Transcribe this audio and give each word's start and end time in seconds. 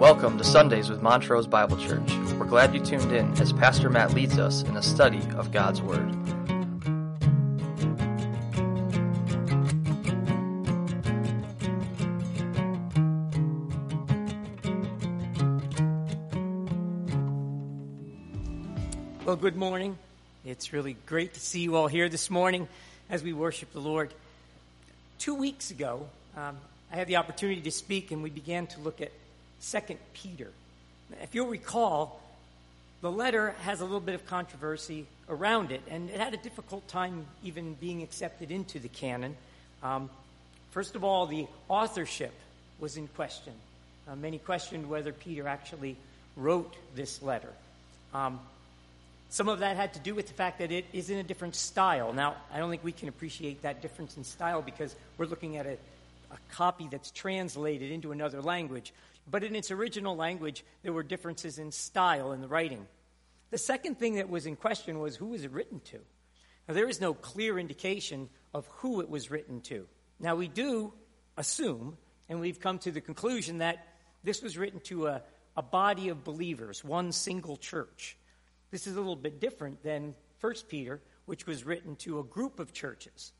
Welcome 0.00 0.38
to 0.38 0.44
Sundays 0.44 0.88
with 0.88 1.02
Montrose 1.02 1.46
Bible 1.46 1.76
Church. 1.76 2.10
We're 2.38 2.46
glad 2.46 2.72
you 2.74 2.80
tuned 2.80 3.12
in 3.12 3.38
as 3.38 3.52
Pastor 3.52 3.90
Matt 3.90 4.14
leads 4.14 4.38
us 4.38 4.62
in 4.62 4.74
a 4.74 4.82
study 4.82 5.20
of 5.36 5.52
God's 5.52 5.82
Word. 5.82 6.08
Well, 19.26 19.36
good 19.36 19.56
morning. 19.56 19.98
It's 20.46 20.72
really 20.72 20.96
great 21.04 21.34
to 21.34 21.40
see 21.40 21.60
you 21.60 21.76
all 21.76 21.88
here 21.88 22.08
this 22.08 22.30
morning 22.30 22.68
as 23.10 23.22
we 23.22 23.34
worship 23.34 23.70
the 23.74 23.80
Lord. 23.80 24.14
Two 25.18 25.34
weeks 25.34 25.70
ago, 25.70 26.08
um, 26.38 26.56
I 26.90 26.96
had 26.96 27.06
the 27.06 27.16
opportunity 27.16 27.60
to 27.60 27.70
speak, 27.70 28.12
and 28.12 28.22
we 28.22 28.30
began 28.30 28.66
to 28.68 28.80
look 28.80 29.02
at 29.02 29.12
Second 29.60 29.98
Peter. 30.14 30.50
If 31.22 31.34
you'll 31.34 31.48
recall, 31.48 32.20
the 33.02 33.10
letter 33.10 33.54
has 33.62 33.80
a 33.80 33.84
little 33.84 34.00
bit 34.00 34.14
of 34.14 34.26
controversy 34.26 35.06
around 35.28 35.70
it, 35.70 35.82
and 35.88 36.10
it 36.10 36.18
had 36.18 36.34
a 36.34 36.38
difficult 36.38 36.86
time 36.88 37.26
even 37.44 37.74
being 37.74 38.02
accepted 38.02 38.50
into 38.50 38.78
the 38.78 38.88
canon. 38.88 39.36
Um, 39.82 40.10
first 40.70 40.96
of 40.96 41.04
all, 41.04 41.26
the 41.26 41.46
authorship 41.68 42.32
was 42.78 42.96
in 42.96 43.08
question. 43.08 43.52
Uh, 44.08 44.16
many 44.16 44.38
questioned 44.38 44.88
whether 44.88 45.12
Peter 45.12 45.46
actually 45.46 45.96
wrote 46.36 46.74
this 46.94 47.22
letter. 47.22 47.52
Um, 48.12 48.40
some 49.28 49.48
of 49.48 49.60
that 49.60 49.76
had 49.76 49.94
to 49.94 50.00
do 50.00 50.14
with 50.14 50.26
the 50.26 50.34
fact 50.34 50.58
that 50.58 50.72
it 50.72 50.84
is 50.92 51.08
in 51.10 51.18
a 51.18 51.22
different 51.22 51.54
style. 51.54 52.12
Now, 52.12 52.34
I 52.52 52.58
don't 52.58 52.70
think 52.70 52.82
we 52.82 52.92
can 52.92 53.08
appreciate 53.08 53.62
that 53.62 53.80
difference 53.80 54.16
in 54.16 54.24
style 54.24 54.60
because 54.60 54.94
we're 55.18 55.26
looking 55.26 55.56
at 55.56 55.66
a, 55.66 55.76
a 56.30 56.38
copy 56.52 56.88
that's 56.90 57.10
translated 57.10 57.90
into 57.90 58.12
another 58.12 58.40
language. 58.42 58.92
But 59.30 59.44
in 59.44 59.54
its 59.54 59.70
original 59.70 60.16
language, 60.16 60.64
there 60.82 60.92
were 60.92 61.02
differences 61.02 61.58
in 61.58 61.72
style 61.72 62.32
in 62.32 62.40
the 62.40 62.48
writing. 62.48 62.86
The 63.50 63.58
second 63.58 63.98
thing 63.98 64.16
that 64.16 64.28
was 64.28 64.46
in 64.46 64.56
question 64.56 64.98
was 65.00 65.16
who 65.16 65.26
was 65.26 65.44
it 65.44 65.50
written 65.50 65.80
to? 65.86 65.98
Now, 66.68 66.74
there 66.74 66.88
is 66.88 67.00
no 67.00 67.14
clear 67.14 67.58
indication 67.58 68.28
of 68.54 68.66
who 68.66 69.00
it 69.00 69.08
was 69.08 69.30
written 69.30 69.60
to. 69.62 69.86
Now, 70.20 70.36
we 70.36 70.48
do 70.48 70.92
assume, 71.36 71.96
and 72.28 72.40
we've 72.40 72.60
come 72.60 72.78
to 72.80 72.92
the 72.92 73.00
conclusion 73.00 73.58
that 73.58 73.86
this 74.22 74.42
was 74.42 74.56
written 74.56 74.80
to 74.80 75.08
a, 75.08 75.22
a 75.56 75.62
body 75.62 76.10
of 76.10 76.22
believers, 76.22 76.84
one 76.84 77.10
single 77.12 77.56
church. 77.56 78.16
This 78.70 78.86
is 78.86 78.94
a 78.94 79.00
little 79.00 79.16
bit 79.16 79.40
different 79.40 79.82
than 79.82 80.14
1 80.40 80.54
Peter, 80.68 81.00
which 81.24 81.46
was 81.46 81.64
written 81.64 81.96
to 81.96 82.20
a 82.20 82.24
group 82.24 82.60
of 82.60 82.72
churches. 82.72 83.32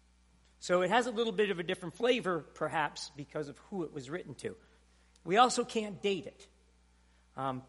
So 0.60 0.82
it 0.82 0.90
has 0.90 1.06
a 1.06 1.10
little 1.10 1.32
bit 1.32 1.50
of 1.50 1.58
a 1.58 1.62
different 1.62 1.96
flavor, 1.96 2.40
perhaps, 2.54 3.10
because 3.16 3.48
of 3.48 3.58
who 3.70 3.84
it 3.84 3.94
was 3.94 4.10
written 4.10 4.34
to. 4.36 4.54
We 5.24 5.38
also 5.38 5.64
can't 5.64 6.02
date 6.02 6.26
it. 6.26 6.46
Um, 7.36 7.62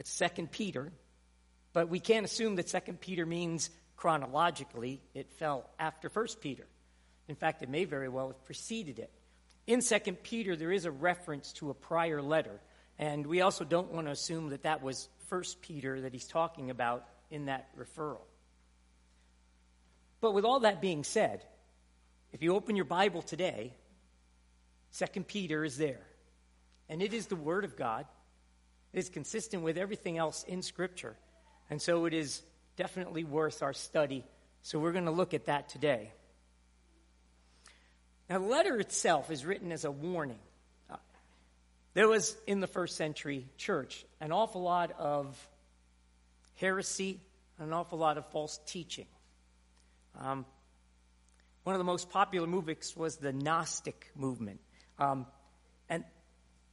it's 0.00 0.10
Second 0.10 0.50
Peter, 0.50 0.90
but 1.74 1.90
we 1.90 2.00
can't 2.00 2.24
assume 2.24 2.56
that 2.56 2.70
Second 2.70 3.00
Peter 3.00 3.26
means 3.26 3.68
chronologically 3.96 5.02
it 5.12 5.30
fell 5.34 5.68
after 5.78 6.08
First 6.08 6.40
Peter. 6.40 6.66
In 7.28 7.36
fact, 7.36 7.62
it 7.62 7.68
may 7.68 7.84
very 7.84 8.08
well 8.08 8.28
have 8.28 8.44
preceded 8.44 8.98
it. 8.98 9.10
In 9.66 9.82
Second 9.82 10.22
Peter, 10.22 10.56
there 10.56 10.72
is 10.72 10.86
a 10.86 10.90
reference 10.90 11.52
to 11.54 11.70
a 11.70 11.74
prior 11.74 12.22
letter, 12.22 12.60
and 12.98 13.26
we 13.26 13.42
also 13.42 13.64
don't 13.64 13.92
want 13.92 14.06
to 14.06 14.12
assume 14.12 14.50
that 14.50 14.62
that 14.62 14.82
was 14.82 15.08
First 15.28 15.60
Peter 15.60 16.00
that 16.02 16.12
he's 16.12 16.26
talking 16.26 16.70
about 16.70 17.06
in 17.30 17.46
that 17.46 17.68
referral. 17.78 18.24
But 20.22 20.32
with 20.32 20.44
all 20.44 20.60
that 20.60 20.80
being 20.80 21.04
said, 21.04 21.44
if 22.34 22.42
you 22.42 22.56
open 22.56 22.74
your 22.74 22.84
Bible 22.84 23.22
today, 23.22 23.72
Second 24.90 25.28
Peter 25.28 25.64
is 25.64 25.78
there. 25.78 26.00
And 26.88 27.00
it 27.00 27.14
is 27.14 27.28
the 27.28 27.36
Word 27.36 27.64
of 27.64 27.76
God. 27.76 28.06
It 28.92 28.98
is 28.98 29.08
consistent 29.08 29.62
with 29.62 29.78
everything 29.78 30.18
else 30.18 30.42
in 30.42 30.60
Scripture. 30.60 31.14
And 31.70 31.80
so 31.80 32.06
it 32.06 32.12
is 32.12 32.42
definitely 32.76 33.22
worth 33.22 33.62
our 33.62 33.72
study. 33.72 34.24
So 34.62 34.80
we're 34.80 34.90
going 34.90 35.04
to 35.04 35.12
look 35.12 35.32
at 35.32 35.46
that 35.46 35.68
today. 35.68 36.10
Now, 38.28 38.40
the 38.40 38.46
letter 38.46 38.80
itself 38.80 39.30
is 39.30 39.44
written 39.46 39.70
as 39.70 39.84
a 39.84 39.92
warning. 39.92 40.40
Uh, 40.90 40.96
there 41.94 42.08
was, 42.08 42.36
in 42.48 42.58
the 42.58 42.66
first 42.66 42.96
century 42.96 43.46
church, 43.58 44.04
an 44.20 44.32
awful 44.32 44.60
lot 44.60 44.90
of 44.98 45.38
heresy, 46.56 47.20
an 47.60 47.72
awful 47.72 47.96
lot 47.96 48.18
of 48.18 48.26
false 48.30 48.58
teaching. 48.66 49.06
Um, 50.20 50.44
one 51.64 51.74
of 51.74 51.78
the 51.78 51.84
most 51.84 52.10
popular 52.10 52.46
movements 52.46 52.96
was 52.96 53.16
the 53.16 53.32
Gnostic 53.32 54.10
movement. 54.14 54.60
Um, 54.98 55.26
and 55.88 56.04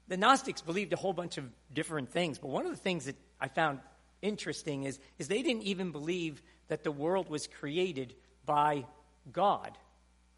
the 0.07 0.17
Gnostics 0.17 0.61
believed 0.61 0.93
a 0.93 0.97
whole 0.97 1.13
bunch 1.13 1.37
of 1.37 1.45
different 1.73 2.11
things, 2.11 2.37
but 2.37 2.49
one 2.49 2.65
of 2.65 2.71
the 2.71 2.77
things 2.77 3.05
that 3.05 3.15
I 3.39 3.47
found 3.47 3.79
interesting 4.21 4.83
is, 4.83 4.99
is 5.17 5.27
they 5.27 5.41
didn't 5.41 5.63
even 5.63 5.91
believe 5.91 6.41
that 6.67 6.83
the 6.83 6.91
world 6.91 7.29
was 7.29 7.47
created 7.47 8.13
by 8.45 8.85
God, 9.31 9.77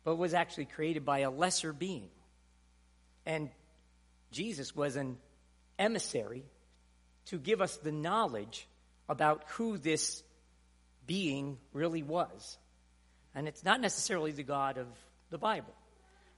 but 0.03 0.15
was 0.15 0.33
actually 0.33 0.65
created 0.65 1.03
by 1.03 1.19
a 1.19 1.31
lesser 1.31 1.73
being. 1.73 2.09
And 3.25 3.49
Jesus 4.31 4.75
was 4.75 4.95
an 4.95 5.17
emissary 5.79 6.43
to 7.25 7.37
give 7.37 7.61
us 7.61 7.77
the 7.77 7.91
knowledge 7.91 8.67
about 9.09 9.43
who 9.49 9.77
this 9.77 10.23
being 11.05 11.57
really 11.73 12.03
was. 12.03 12.57
And 13.35 13.47
it's 13.47 13.63
not 13.63 13.81
necessarily 13.81 14.31
the 14.31 14.43
God 14.43 14.77
of 14.77 14.87
the 15.29 15.37
Bible. 15.37 15.73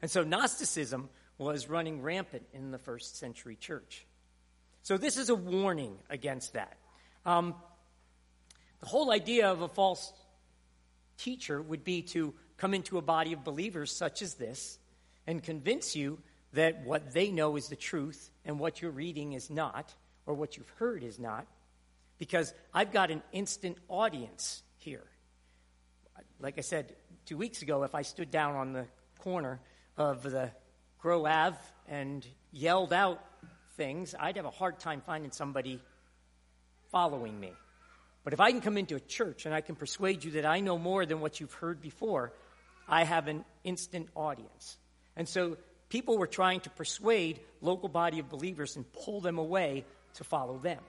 And 0.01 0.09
so 0.09 0.23
Gnosticism 0.23 1.09
was 1.37 1.69
running 1.69 2.01
rampant 2.01 2.43
in 2.53 2.71
the 2.71 2.77
first 2.77 3.17
century 3.17 3.55
church. 3.55 4.05
So, 4.83 4.97
this 4.97 5.17
is 5.17 5.29
a 5.29 5.35
warning 5.35 5.97
against 6.09 6.53
that. 6.53 6.77
Um, 7.25 7.55
the 8.81 8.85
whole 8.85 9.11
idea 9.11 9.49
of 9.49 9.61
a 9.61 9.67
false 9.67 10.13
teacher 11.17 11.61
would 11.61 11.83
be 11.83 12.03
to 12.03 12.33
come 12.57 12.73
into 12.73 12.97
a 12.97 13.01
body 13.01 13.33
of 13.33 13.43
believers 13.43 13.91
such 13.91 14.21
as 14.21 14.35
this 14.35 14.77
and 15.25 15.43
convince 15.43 15.95
you 15.95 16.19
that 16.53 16.85
what 16.85 17.13
they 17.13 17.31
know 17.31 17.55
is 17.55 17.67
the 17.67 17.75
truth 17.75 18.29
and 18.45 18.59
what 18.59 18.81
you're 18.81 18.91
reading 18.91 19.33
is 19.33 19.49
not, 19.49 19.93
or 20.25 20.35
what 20.35 20.55
you've 20.55 20.69
heard 20.77 21.03
is 21.03 21.19
not, 21.19 21.47
because 22.17 22.53
I've 22.73 22.93
got 22.93 23.11
an 23.11 23.23
instant 23.31 23.77
audience 23.89 24.63
here. 24.77 25.03
Like 26.45 26.59
I 26.59 26.61
said 26.61 26.93
two 27.25 27.37
weeks 27.37 27.63
ago, 27.63 27.81
if 27.81 27.95
I 27.95 28.03
stood 28.03 28.29
down 28.29 28.55
on 28.55 28.71
the 28.71 28.85
corner 29.17 29.59
of 29.97 30.21
the 30.21 30.51
Grow 30.99 31.25
Ave 31.25 31.57
and 31.87 32.23
yelled 32.51 32.93
out 32.93 33.19
things, 33.77 34.13
I'd 34.19 34.35
have 34.35 34.45
a 34.45 34.51
hard 34.51 34.77
time 34.77 35.01
finding 35.03 35.31
somebody 35.31 35.81
following 36.91 37.39
me. 37.39 37.51
But 38.23 38.33
if 38.33 38.39
I 38.39 38.51
can 38.51 38.61
come 38.61 38.77
into 38.77 38.95
a 38.95 38.99
church 38.99 39.47
and 39.47 39.55
I 39.55 39.61
can 39.61 39.75
persuade 39.75 40.23
you 40.23 40.33
that 40.33 40.45
I 40.45 40.59
know 40.59 40.77
more 40.77 41.07
than 41.07 41.19
what 41.19 41.39
you've 41.39 41.53
heard 41.53 41.81
before, 41.81 42.31
I 42.87 43.05
have 43.05 43.27
an 43.27 43.43
instant 43.63 44.09
audience. 44.13 44.77
And 45.15 45.27
so 45.27 45.57
people 45.89 46.19
were 46.19 46.27
trying 46.27 46.59
to 46.59 46.69
persuade 46.69 47.39
local 47.59 47.89
body 47.89 48.19
of 48.19 48.29
believers 48.29 48.75
and 48.75 48.85
pull 48.93 49.19
them 49.19 49.39
away 49.39 49.83
to 50.13 50.23
follow 50.23 50.59
them. 50.59 50.83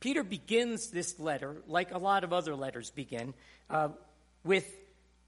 Peter 0.00 0.24
begins 0.24 0.90
this 0.90 1.20
letter, 1.20 1.56
like 1.66 1.92
a 1.92 1.98
lot 1.98 2.24
of 2.24 2.32
other 2.32 2.54
letters 2.56 2.90
begin, 2.90 3.34
uh, 3.68 3.88
with 4.44 4.66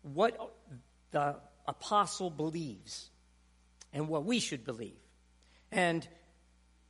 what 0.03 0.55
the 1.11 1.37
apostle 1.69 2.31
believes 2.31 3.11
and 3.93 4.09
what 4.09 4.25
we 4.25 4.41
should 4.41 4.65
believe. 4.65 4.97
And 5.71 6.07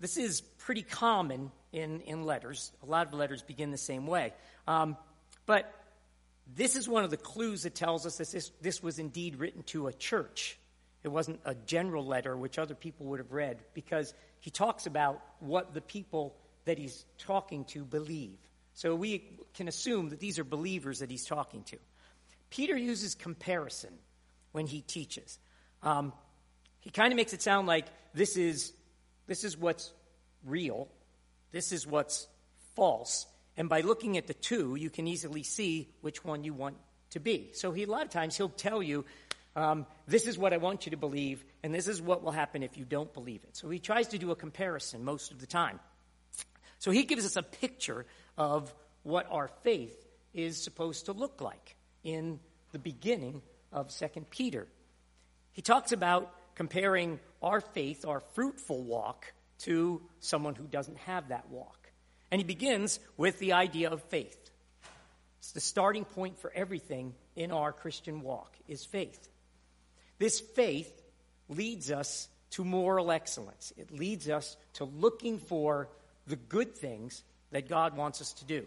this 0.00 0.16
is 0.16 0.40
pretty 0.40 0.82
common 0.82 1.50
in, 1.72 2.00
in 2.02 2.24
letters. 2.24 2.72
A 2.82 2.86
lot 2.86 3.08
of 3.08 3.14
letters 3.14 3.42
begin 3.42 3.70
the 3.70 3.78
same 3.78 4.06
way. 4.06 4.32
Um, 4.66 4.96
but 5.46 5.72
this 6.54 6.76
is 6.76 6.88
one 6.88 7.04
of 7.04 7.10
the 7.10 7.16
clues 7.16 7.62
that 7.62 7.74
tells 7.74 8.06
us 8.06 8.18
that 8.18 8.30
this, 8.30 8.50
this 8.60 8.82
was 8.82 8.98
indeed 8.98 9.36
written 9.36 9.62
to 9.64 9.88
a 9.88 9.92
church. 9.92 10.58
It 11.02 11.08
wasn't 11.08 11.40
a 11.44 11.54
general 11.54 12.06
letter, 12.06 12.36
which 12.36 12.58
other 12.58 12.74
people 12.74 13.06
would 13.06 13.18
have 13.18 13.32
read, 13.32 13.58
because 13.74 14.14
he 14.40 14.50
talks 14.50 14.86
about 14.86 15.20
what 15.40 15.74
the 15.74 15.80
people 15.80 16.36
that 16.64 16.78
he's 16.78 17.04
talking 17.18 17.64
to 17.66 17.84
believe. 17.84 18.38
So 18.74 18.94
we 18.94 19.24
can 19.54 19.68
assume 19.68 20.10
that 20.10 20.20
these 20.20 20.38
are 20.38 20.44
believers 20.44 21.00
that 21.00 21.10
he's 21.10 21.24
talking 21.24 21.62
to. 21.64 21.76
Peter 22.50 22.76
uses 22.76 23.14
comparison 23.14 23.92
when 24.52 24.66
he 24.66 24.80
teaches. 24.80 25.38
Um, 25.82 26.12
he 26.80 26.90
kind 26.90 27.12
of 27.12 27.16
makes 27.16 27.32
it 27.32 27.42
sound 27.42 27.66
like 27.66 27.86
this 28.14 28.36
is, 28.36 28.72
this 29.26 29.44
is 29.44 29.56
what's 29.56 29.92
real, 30.44 30.88
this 31.50 31.72
is 31.72 31.86
what's 31.86 32.26
false, 32.74 33.26
and 33.56 33.68
by 33.68 33.82
looking 33.82 34.16
at 34.16 34.26
the 34.26 34.34
two, 34.34 34.76
you 34.76 34.90
can 34.90 35.06
easily 35.06 35.42
see 35.42 35.88
which 36.00 36.24
one 36.24 36.44
you 36.44 36.54
want 36.54 36.76
to 37.10 37.20
be. 37.20 37.50
So 37.52 37.72
he, 37.72 37.82
a 37.82 37.86
lot 37.86 38.02
of 38.02 38.10
times 38.10 38.36
he'll 38.36 38.48
tell 38.48 38.82
you, 38.82 39.04
um, 39.54 39.86
this 40.06 40.26
is 40.26 40.38
what 40.38 40.54
I 40.54 40.56
want 40.56 40.86
you 40.86 40.90
to 40.90 40.96
believe, 40.96 41.44
and 41.62 41.74
this 41.74 41.86
is 41.86 42.00
what 42.00 42.22
will 42.22 42.32
happen 42.32 42.62
if 42.62 42.78
you 42.78 42.84
don't 42.84 43.12
believe 43.12 43.44
it. 43.44 43.56
So 43.56 43.68
he 43.68 43.78
tries 43.78 44.08
to 44.08 44.18
do 44.18 44.30
a 44.30 44.36
comparison 44.36 45.04
most 45.04 45.30
of 45.30 45.38
the 45.38 45.46
time. 45.46 45.78
So 46.82 46.90
he 46.90 47.04
gives 47.04 47.24
us 47.24 47.36
a 47.36 47.44
picture 47.44 48.06
of 48.36 48.74
what 49.04 49.28
our 49.30 49.46
faith 49.62 49.94
is 50.34 50.60
supposed 50.60 51.06
to 51.06 51.12
look 51.12 51.40
like 51.40 51.76
in 52.02 52.40
the 52.72 52.80
beginning 52.80 53.40
of 53.70 53.92
Second 53.92 54.28
Peter. 54.30 54.66
He 55.52 55.62
talks 55.62 55.92
about 55.92 56.34
comparing 56.56 57.20
our 57.40 57.60
faith, 57.60 58.04
our 58.04 58.18
fruitful 58.34 58.82
walk, 58.82 59.32
to 59.60 60.02
someone 60.18 60.56
who 60.56 60.64
doesn't 60.64 60.98
have 60.98 61.28
that 61.28 61.48
walk. 61.50 61.88
And 62.32 62.40
he 62.40 62.44
begins 62.44 62.98
with 63.16 63.38
the 63.38 63.52
idea 63.52 63.88
of 63.88 64.02
faith. 64.02 64.50
It's 65.38 65.52
the 65.52 65.60
starting 65.60 66.04
point 66.04 66.40
for 66.40 66.50
everything 66.52 67.14
in 67.36 67.52
our 67.52 67.70
Christian 67.70 68.22
walk 68.22 68.56
is 68.66 68.84
faith. 68.84 69.28
This 70.18 70.40
faith 70.40 70.92
leads 71.48 71.92
us 71.92 72.28
to 72.50 72.64
moral 72.64 73.12
excellence. 73.12 73.72
It 73.76 73.92
leads 73.92 74.28
us 74.28 74.56
to 74.74 74.84
looking 74.84 75.38
for 75.38 75.88
the 76.26 76.36
good 76.36 76.76
things 76.76 77.22
that 77.50 77.68
God 77.68 77.96
wants 77.96 78.20
us 78.20 78.32
to 78.34 78.44
do. 78.44 78.64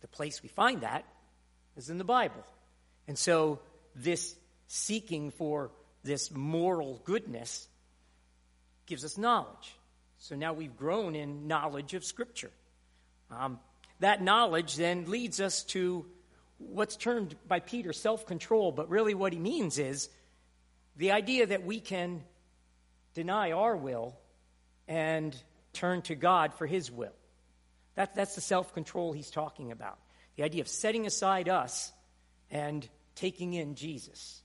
The 0.00 0.08
place 0.08 0.42
we 0.42 0.48
find 0.48 0.82
that 0.82 1.04
is 1.76 1.90
in 1.90 1.98
the 1.98 2.04
Bible. 2.04 2.44
And 3.08 3.18
so, 3.18 3.60
this 3.94 4.34
seeking 4.66 5.30
for 5.30 5.70
this 6.02 6.30
moral 6.30 7.00
goodness 7.04 7.68
gives 8.86 9.04
us 9.04 9.16
knowledge. 9.18 9.76
So 10.18 10.36
now 10.36 10.52
we've 10.52 10.76
grown 10.76 11.14
in 11.14 11.46
knowledge 11.46 11.94
of 11.94 12.04
Scripture. 12.04 12.50
Um, 13.30 13.58
that 14.00 14.22
knowledge 14.22 14.76
then 14.76 15.10
leads 15.10 15.40
us 15.40 15.64
to 15.64 16.06
what's 16.58 16.96
termed 16.96 17.34
by 17.48 17.60
Peter 17.60 17.92
self 17.92 18.26
control, 18.26 18.72
but 18.72 18.88
really 18.88 19.14
what 19.14 19.32
he 19.32 19.38
means 19.38 19.78
is 19.78 20.08
the 20.96 21.12
idea 21.12 21.46
that 21.46 21.64
we 21.64 21.80
can 21.80 22.22
deny 23.14 23.52
our 23.52 23.76
will 23.76 24.16
and 24.88 25.36
turn 25.72 26.02
to 26.02 26.14
God 26.14 26.54
for 26.54 26.66
his 26.66 26.90
will. 26.90 27.14
That, 27.94 28.14
that's 28.14 28.34
the 28.34 28.40
self 28.40 28.74
control 28.74 29.12
he's 29.12 29.30
talking 29.30 29.72
about. 29.72 29.98
The 30.36 30.44
idea 30.44 30.62
of 30.62 30.68
setting 30.68 31.06
aside 31.06 31.48
us 31.48 31.92
and 32.50 32.88
taking 33.14 33.54
in 33.54 33.74
Jesus. 33.74 34.40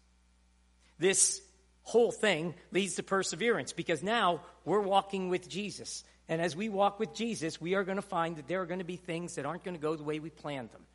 This 1.00 1.42
whole 1.84 2.12
thing 2.12 2.54
leads 2.72 2.96
to 2.96 3.04
perseverance 3.04 3.72
because 3.72 4.04
now 4.04 4.42
we're 4.66 4.82
walking 4.82 5.30
with 5.30 5.48
Jesus. 5.48 6.04
And 6.28 6.42
as 6.42 6.56
we 6.56 6.68
walk 6.68 7.00
with 7.00 7.14
Jesus, 7.14 7.62
we 7.62 7.76
are 7.76 7.84
going 7.84 7.96
to 7.96 8.02
find 8.02 8.36
that 8.36 8.48
there 8.48 8.62
are 8.62 8.66
going 8.66 8.80
to 8.80 8.86
be 8.86 8.98
things 8.98 9.36
that 9.36 9.46
aren't 9.46 9.64
going 9.64 9.76
to 9.76 9.82
go 9.82 9.96
the 9.96 10.04
way 10.04 10.20
we 10.20 10.30
planned 10.30 10.72
them 10.72 10.86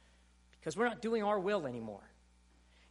because 0.61 0.77
we're 0.77 0.89
not 0.89 1.01
doing 1.01 1.23
our 1.23 1.39
will 1.39 1.67
anymore. 1.67 2.03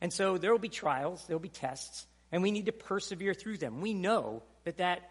And 0.01 0.11
so 0.11 0.39
there 0.39 0.51
will 0.51 0.59
be 0.59 0.69
trials, 0.69 1.23
there 1.27 1.35
will 1.35 1.41
be 1.41 1.49
tests, 1.49 2.07
and 2.31 2.41
we 2.41 2.51
need 2.51 2.65
to 2.65 2.71
persevere 2.71 3.35
through 3.35 3.57
them. 3.57 3.81
We 3.81 3.93
know 3.93 4.41
that 4.63 4.77
that 4.77 5.07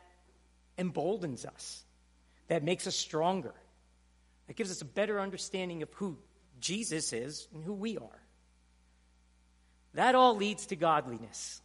emboldens 0.77 1.47
us, 1.47 1.85
that 2.51 2.65
makes 2.65 2.89
us 2.89 2.97
stronger, 2.97 3.55
that 4.49 4.57
gives 4.57 4.73
us 4.73 4.83
a 4.83 4.85
better 4.85 5.21
understanding 5.21 5.85
of 5.85 5.93
who 5.95 6.19
Jesus 6.59 7.13
is 7.13 7.47
and 7.55 7.63
who 7.63 7.73
we 7.73 7.97
are. 7.97 8.23
That 9.95 10.17
all 10.17 10.35
leads 10.35 10.67
to 10.67 10.77
godliness. 10.77 11.61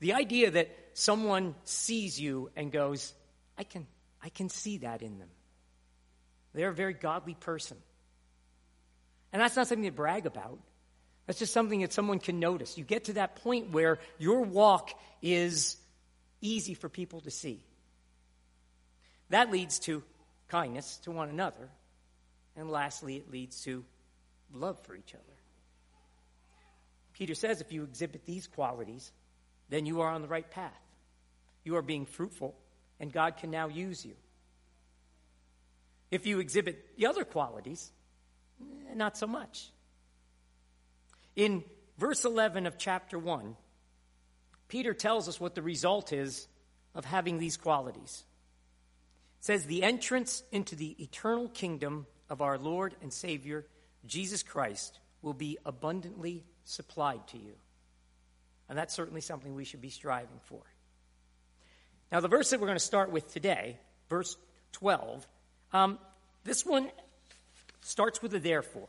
The 0.00 0.14
idea 0.14 0.50
that 0.50 0.76
someone 0.94 1.54
sees 1.62 2.20
you 2.20 2.50
and 2.56 2.72
goes, 2.72 3.14
I 3.56 3.62
can, 3.62 3.86
I 4.20 4.28
can 4.28 4.48
see 4.48 4.78
that 4.78 5.02
in 5.02 5.20
them. 5.20 5.28
They're 6.52 6.70
a 6.70 6.74
very 6.74 6.94
godly 6.94 7.34
person. 7.34 7.76
And 9.32 9.40
that's 9.40 9.54
not 9.54 9.68
something 9.68 9.84
to 9.84 9.92
brag 9.92 10.26
about. 10.26 10.58
That's 11.28 11.38
just 11.38 11.52
something 11.52 11.82
that 11.82 11.92
someone 11.92 12.18
can 12.18 12.40
notice. 12.40 12.76
You 12.76 12.82
get 12.82 13.04
to 13.04 13.12
that 13.14 13.36
point 13.36 13.70
where 13.70 14.00
your 14.18 14.40
walk 14.42 14.90
is 15.22 15.76
easy 16.40 16.74
for 16.74 16.88
people 16.88 17.20
to 17.20 17.30
see. 17.30 17.62
That 19.34 19.50
leads 19.50 19.80
to 19.80 20.04
kindness 20.46 20.98
to 20.98 21.10
one 21.10 21.28
another. 21.28 21.68
And 22.54 22.70
lastly, 22.70 23.16
it 23.16 23.32
leads 23.32 23.64
to 23.64 23.84
love 24.52 24.78
for 24.84 24.94
each 24.94 25.12
other. 25.12 25.24
Peter 27.14 27.34
says 27.34 27.60
if 27.60 27.72
you 27.72 27.82
exhibit 27.82 28.26
these 28.26 28.46
qualities, 28.46 29.10
then 29.70 29.86
you 29.86 30.02
are 30.02 30.08
on 30.08 30.22
the 30.22 30.28
right 30.28 30.48
path. 30.48 30.70
You 31.64 31.74
are 31.74 31.82
being 31.82 32.06
fruitful, 32.06 32.54
and 33.00 33.12
God 33.12 33.36
can 33.36 33.50
now 33.50 33.66
use 33.66 34.06
you. 34.06 34.14
If 36.12 36.26
you 36.26 36.38
exhibit 36.38 36.96
the 36.96 37.06
other 37.06 37.24
qualities, 37.24 37.90
eh, 38.60 38.94
not 38.94 39.18
so 39.18 39.26
much. 39.26 39.68
In 41.34 41.64
verse 41.98 42.24
11 42.24 42.68
of 42.68 42.78
chapter 42.78 43.18
1, 43.18 43.56
Peter 44.68 44.94
tells 44.94 45.28
us 45.28 45.40
what 45.40 45.56
the 45.56 45.62
result 45.62 46.12
is 46.12 46.46
of 46.94 47.04
having 47.04 47.40
these 47.40 47.56
qualities. 47.56 48.22
Says, 49.44 49.66
The 49.66 49.82
entrance 49.82 50.42
into 50.52 50.74
the 50.74 50.96
eternal 50.98 51.48
kingdom 51.50 52.06
of 52.30 52.40
our 52.40 52.56
Lord 52.56 52.94
and 53.02 53.12
Savior, 53.12 53.66
Jesus 54.06 54.42
Christ, 54.42 55.00
will 55.20 55.34
be 55.34 55.58
abundantly 55.66 56.44
supplied 56.64 57.28
to 57.28 57.36
you. 57.36 57.52
And 58.70 58.78
that's 58.78 58.94
certainly 58.94 59.20
something 59.20 59.54
we 59.54 59.66
should 59.66 59.82
be 59.82 59.90
striving 59.90 60.40
for. 60.44 60.62
Now, 62.10 62.20
the 62.20 62.28
verse 62.28 62.48
that 62.48 62.58
we're 62.58 62.68
going 62.68 62.78
to 62.78 62.84
start 62.84 63.10
with 63.10 63.30
today, 63.34 63.76
verse 64.08 64.38
12, 64.72 65.28
um, 65.74 65.98
this 66.44 66.64
one 66.64 66.90
starts 67.82 68.22
with 68.22 68.32
a 68.32 68.40
therefore. 68.40 68.88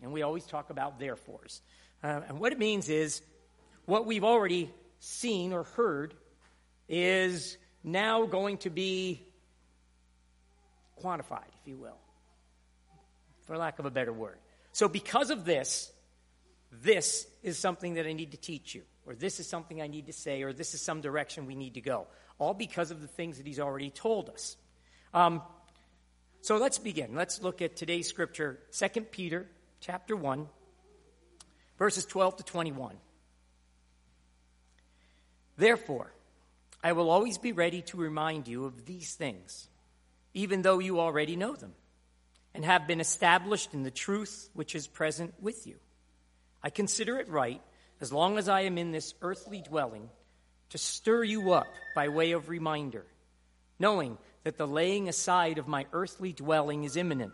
And 0.00 0.12
we 0.12 0.22
always 0.22 0.46
talk 0.46 0.70
about 0.70 1.00
therefores. 1.00 1.62
Uh, 2.00 2.20
and 2.28 2.38
what 2.38 2.52
it 2.52 2.60
means 2.60 2.88
is 2.88 3.22
what 3.86 4.06
we've 4.06 4.22
already 4.22 4.70
seen 5.00 5.52
or 5.52 5.64
heard 5.64 6.14
is 6.88 7.58
now 7.82 8.24
going 8.26 8.58
to 8.58 8.70
be 8.70 9.26
quantified, 11.02 11.48
if 11.60 11.66
you 11.66 11.76
will, 11.76 11.98
for 13.46 13.56
lack 13.56 13.78
of 13.78 13.86
a 13.86 13.90
better 13.90 14.12
word. 14.12 14.38
So, 14.72 14.88
because 14.88 15.30
of 15.30 15.44
this, 15.44 15.90
this 16.70 17.26
is 17.42 17.58
something 17.58 17.94
that 17.94 18.06
I 18.06 18.12
need 18.12 18.32
to 18.32 18.36
teach 18.36 18.74
you 18.74 18.82
or 19.10 19.16
this 19.16 19.40
is 19.40 19.48
something 19.48 19.82
I 19.82 19.88
need 19.88 20.06
to 20.06 20.12
say, 20.12 20.42
or 20.42 20.52
this 20.52 20.72
is 20.72 20.80
some 20.80 21.00
direction 21.00 21.46
we 21.46 21.56
need 21.56 21.74
to 21.74 21.80
go. 21.80 22.06
All 22.38 22.54
because 22.54 22.92
of 22.92 23.00
the 23.00 23.08
things 23.08 23.38
that 23.38 23.46
he's 23.46 23.58
already 23.58 23.90
told 23.90 24.30
us. 24.30 24.56
Um, 25.12 25.42
so 26.42 26.58
let's 26.58 26.78
begin. 26.78 27.16
Let's 27.16 27.42
look 27.42 27.60
at 27.60 27.74
today's 27.74 28.08
scripture, 28.08 28.60
2 28.70 29.00
Peter 29.00 29.48
chapter 29.80 30.14
1, 30.14 30.46
verses 31.76 32.04
12 32.04 32.36
to 32.36 32.44
21. 32.44 32.94
Therefore, 35.56 36.12
I 36.84 36.92
will 36.92 37.10
always 37.10 37.36
be 37.36 37.50
ready 37.50 37.82
to 37.82 37.96
remind 37.96 38.46
you 38.46 38.64
of 38.64 38.86
these 38.86 39.14
things, 39.14 39.68
even 40.34 40.62
though 40.62 40.78
you 40.78 41.00
already 41.00 41.36
know 41.36 41.54
them 41.54 41.74
and 42.54 42.64
have 42.64 42.86
been 42.86 43.00
established 43.00 43.74
in 43.74 43.82
the 43.82 43.90
truth 43.90 44.50
which 44.54 44.74
is 44.74 44.86
present 44.86 45.34
with 45.40 45.66
you. 45.66 45.76
I 46.62 46.70
consider 46.70 47.18
it 47.18 47.28
right 47.28 47.62
as 48.00 48.12
long 48.12 48.38
as 48.38 48.48
I 48.48 48.62
am 48.62 48.78
in 48.78 48.92
this 48.92 49.14
earthly 49.20 49.60
dwelling, 49.60 50.08
to 50.70 50.78
stir 50.78 51.22
you 51.24 51.52
up 51.52 51.66
by 51.94 52.08
way 52.08 52.32
of 52.32 52.48
reminder, 52.48 53.04
knowing 53.78 54.16
that 54.44 54.56
the 54.56 54.66
laying 54.66 55.08
aside 55.08 55.58
of 55.58 55.68
my 55.68 55.86
earthly 55.92 56.32
dwelling 56.32 56.84
is 56.84 56.96
imminent, 56.96 57.32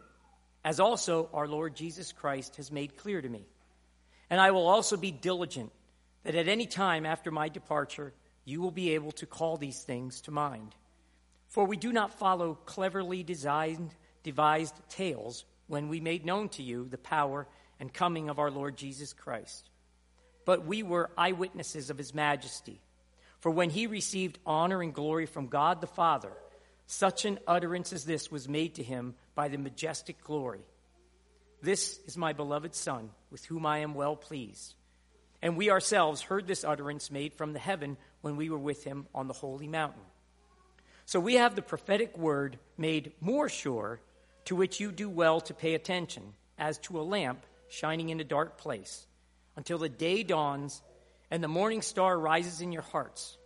as 0.64 0.80
also 0.80 1.28
our 1.32 1.46
Lord 1.46 1.76
Jesus 1.76 2.12
Christ 2.12 2.56
has 2.56 2.72
made 2.72 2.96
clear 2.96 3.20
to 3.20 3.28
me. 3.28 3.46
And 4.28 4.40
I 4.40 4.50
will 4.50 4.66
also 4.66 4.96
be 4.96 5.12
diligent 5.12 5.70
that 6.24 6.34
at 6.34 6.48
any 6.48 6.66
time 6.66 7.06
after 7.06 7.30
my 7.30 7.48
departure, 7.48 8.12
you 8.44 8.60
will 8.60 8.72
be 8.72 8.94
able 8.94 9.12
to 9.12 9.26
call 9.26 9.56
these 9.56 9.80
things 9.82 10.22
to 10.22 10.32
mind. 10.32 10.74
For 11.56 11.64
we 11.64 11.76
do 11.76 11.92
not 11.92 12.18
follow 12.18 12.54
cleverly 12.54 13.24
designed, 13.24 13.90
devised 14.22 14.76
tales 14.88 15.44
when 15.66 15.88
we 15.88 15.98
made 15.98 16.24
known 16.24 16.50
to 16.50 16.62
you 16.62 16.86
the 16.88 16.98
power 16.98 17.48
and 17.80 17.92
coming 17.92 18.28
of 18.28 18.38
our 18.38 18.50
Lord 18.50 18.76
Jesus 18.76 19.12
Christ 19.12 19.70
but 20.46 20.64
we 20.64 20.82
were 20.82 21.10
eyewitnesses 21.18 21.90
of 21.90 21.98
his 21.98 22.14
majesty. 22.14 22.80
For 23.40 23.50
when 23.50 23.68
he 23.68 23.86
received 23.86 24.38
honor 24.46 24.80
and 24.80 24.94
glory 24.94 25.26
from 25.26 25.48
God 25.48 25.82
the 25.82 25.86
Father, 25.86 26.32
such 26.86 27.26
an 27.26 27.38
utterance 27.46 27.92
as 27.92 28.04
this 28.04 28.30
was 28.30 28.48
made 28.48 28.76
to 28.76 28.82
him 28.82 29.14
by 29.34 29.48
the 29.48 29.58
majestic 29.58 30.22
glory. 30.22 30.64
This 31.60 31.98
is 32.06 32.16
my 32.16 32.32
beloved 32.32 32.74
Son, 32.74 33.10
with 33.30 33.44
whom 33.44 33.66
I 33.66 33.78
am 33.78 33.94
well 33.94 34.16
pleased. 34.16 34.74
And 35.42 35.56
we 35.56 35.70
ourselves 35.70 36.22
heard 36.22 36.46
this 36.46 36.64
utterance 36.64 37.10
made 37.10 37.34
from 37.34 37.52
the 37.52 37.58
heaven 37.58 37.96
when 38.20 38.36
we 38.36 38.48
were 38.48 38.58
with 38.58 38.84
him 38.84 39.06
on 39.14 39.26
the 39.26 39.34
holy 39.34 39.66
mountain. 39.66 40.02
So 41.06 41.20
we 41.20 41.34
have 41.34 41.54
the 41.54 41.62
prophetic 41.62 42.18
word 42.18 42.58
made 42.76 43.12
more 43.20 43.48
sure, 43.48 44.00
to 44.46 44.56
which 44.56 44.80
you 44.80 44.90
do 44.90 45.08
well 45.08 45.40
to 45.42 45.54
pay 45.54 45.74
attention, 45.74 46.34
as 46.58 46.78
to 46.78 47.00
a 47.00 47.02
lamp 47.02 47.46
shining 47.68 48.10
in 48.10 48.20
a 48.20 48.24
dark 48.24 48.58
place 48.58 49.06
until 49.56 49.78
the 49.78 49.88
day 49.88 50.24
dawns 50.24 50.82
and 51.30 51.42
the 51.42 51.48
morning 51.48 51.82
star 51.82 52.18
rises 52.18 52.60
in 52.60 52.72
your 52.72 52.82
hearts. 52.82 53.38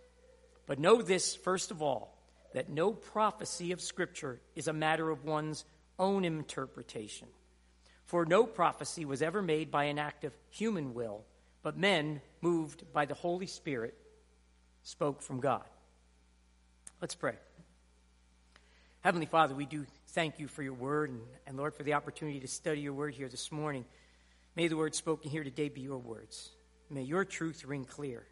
But 0.65 0.79
know 0.79 1.01
this, 1.01 1.35
first 1.35 1.69
of 1.69 1.83
all, 1.83 2.17
that 2.53 2.69
no 2.69 2.91
prophecy 2.93 3.71
of 3.71 3.81
Scripture 3.81 4.39
is 4.55 4.67
a 4.67 4.73
matter 4.73 5.09
of 5.09 5.23
one's 5.23 5.63
own 5.99 6.25
interpretation. 6.25 7.27
For 8.05 8.25
no 8.25 8.45
prophecy 8.45 9.05
was 9.05 9.21
ever 9.21 9.41
made 9.41 9.71
by 9.71 9.85
an 9.85 9.99
act 9.99 10.23
of 10.23 10.33
human 10.49 10.93
will, 10.93 11.23
but 11.61 11.77
men, 11.77 12.21
moved 12.41 12.91
by 12.91 13.05
the 13.05 13.13
Holy 13.13 13.47
Spirit, 13.47 13.95
spoke 14.83 15.21
from 15.21 15.39
God. 15.39 15.63
Let's 16.99 17.15
pray. 17.15 17.35
Heavenly 19.01 19.25
Father, 19.25 19.55
we 19.55 19.65
do 19.65 19.87
thank 20.09 20.39
you 20.39 20.47
for 20.47 20.61
your 20.61 20.75
word 20.75 21.09
and, 21.09 21.21
and 21.47 21.57
Lord, 21.57 21.73
for 21.73 21.81
the 21.81 21.95
opportunity 21.95 22.39
to 22.41 22.47
study 22.47 22.81
your 22.81 22.93
word 22.93 23.15
here 23.15 23.29
this 23.29 23.51
morning. 23.51 23.83
May 24.55 24.67
the 24.67 24.77
words 24.77 24.95
spoken 24.95 25.31
here 25.31 25.43
today 25.43 25.69
be 25.69 25.81
your 25.81 25.97
words. 25.97 26.51
May 26.87 27.01
your 27.01 27.25
truth 27.25 27.65
ring 27.65 27.83
clear. 27.83 28.23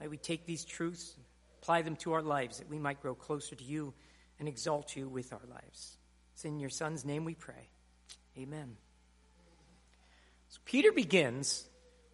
May 0.00 0.08
we 0.08 0.16
take 0.16 0.46
these 0.46 0.64
truths, 0.64 1.14
apply 1.60 1.82
them 1.82 1.96
to 1.96 2.14
our 2.14 2.22
lives, 2.22 2.60
that 2.60 2.70
we 2.70 2.78
might 2.78 3.02
grow 3.02 3.14
closer 3.14 3.54
to 3.54 3.62
you 3.62 3.92
and 4.38 4.48
exalt 4.48 4.96
you 4.96 5.06
with 5.06 5.34
our 5.34 5.42
lives. 5.50 5.98
It's 6.32 6.46
in 6.46 6.60
your 6.60 6.70
Son's 6.70 7.04
name 7.04 7.26
we 7.26 7.34
pray. 7.34 7.68
Amen. 8.38 8.78
So 10.48 10.60
Peter 10.64 10.92
begins 10.92 11.66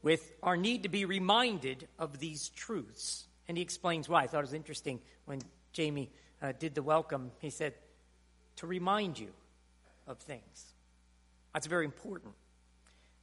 with 0.03 0.29
our 0.43 0.57
need 0.57 0.83
to 0.83 0.89
be 0.89 1.05
reminded 1.05 1.87
of 2.01 2.19
these 2.19 2.49
truths. 2.49 3.29
And 3.47 3.57
he 3.57 3.63
explains 3.63 4.09
why. 4.09 4.25
I 4.25 4.27
thought 4.27 4.39
it 4.39 4.43
was 4.43 4.55
interesting 4.55 4.99
when 5.25 5.41
Jamie 5.73 6.11
uh, 6.43 6.53
did 6.59 6.75
the 6.75 6.83
welcome. 6.83 7.33
He 7.41 7.51
said, 7.51 7.75
to 8.57 8.67
remind 8.67 9.19
you 9.19 9.29
of 10.07 10.19
things. 10.19 10.73
That's 11.53 11.67
very 11.67 11.85
important. 11.85 12.35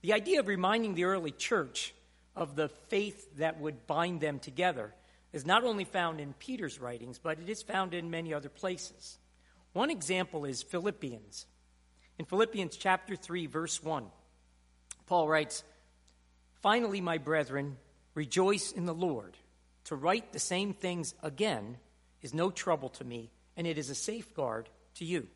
The 0.02 0.14
idea 0.14 0.40
of 0.40 0.48
reminding 0.48 0.96
the 0.96 1.06
early 1.06 1.32
church 1.32 1.94
of 2.36 2.56
the 2.56 2.70
faith 2.90 3.38
that 3.38 3.60
would 3.60 3.88
bind 3.88 4.22
them 4.22 4.40
together 4.40 4.94
is 5.32 5.46
not 5.46 5.64
only 5.64 5.84
found 5.84 6.20
in 6.20 6.34
Peter's 6.34 6.80
writings, 6.80 7.20
but 7.20 7.40
it 7.40 7.50
is 7.50 7.62
found 7.62 7.94
in 7.94 8.12
many 8.12 8.34
other 8.34 8.50
places. 8.50 9.18
One 9.74 9.90
example 9.90 10.46
is 10.46 10.62
Philippians. 10.62 11.46
In 12.20 12.26
Philippians 12.26 12.78
chapter 12.78 13.16
3, 13.16 13.48
verse 13.48 13.82
1, 13.84 14.06
Paul 15.08 15.28
writes, 15.28 15.64
Finally, 16.62 17.02
my 17.02 17.18
brethren, 17.18 17.78
rejoice 18.14 18.72
in 18.72 18.86
the 18.86 18.94
Lord. 18.94 19.36
To 19.86 19.96
write 19.96 20.32
the 20.32 20.40
same 20.40 20.74
things 20.74 21.14
again 21.22 21.78
is 22.24 22.34
no 22.34 22.50
trouble 22.50 22.90
to 22.90 23.04
me, 23.04 23.30
and 23.56 23.68
it 23.68 23.78
is 23.78 23.92
a 23.92 23.96
safeguard 23.96 24.70
to 24.96 25.06
you. 25.06 25.28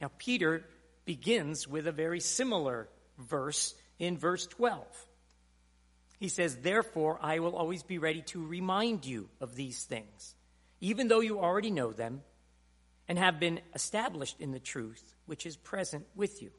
Now, 0.00 0.10
Peter 0.18 0.64
begins 1.04 1.68
with 1.68 1.86
a 1.86 1.92
very 1.92 2.20
similar 2.20 2.88
verse 3.18 3.74
in 3.98 4.18
verse 4.18 4.46
12. 4.46 4.84
He 6.18 6.28
says, 6.28 6.56
Therefore, 6.56 7.18
I 7.22 7.38
will 7.38 7.54
always 7.54 7.82
be 7.82 7.98
ready 7.98 8.22
to 8.22 8.44
remind 8.44 9.04
you 9.06 9.28
of 9.40 9.54
these 9.54 9.84
things, 9.84 10.34
even 10.80 11.08
though 11.08 11.20
you 11.20 11.38
already 11.38 11.70
know 11.70 11.92
them 11.92 12.22
and 13.06 13.18
have 13.18 13.38
been 13.38 13.60
established 13.74 14.40
in 14.40 14.52
the 14.52 14.58
truth 14.58 15.14
which 15.26 15.46
is 15.46 15.56
present 15.56 16.06
with 16.14 16.42
you. 16.42 16.50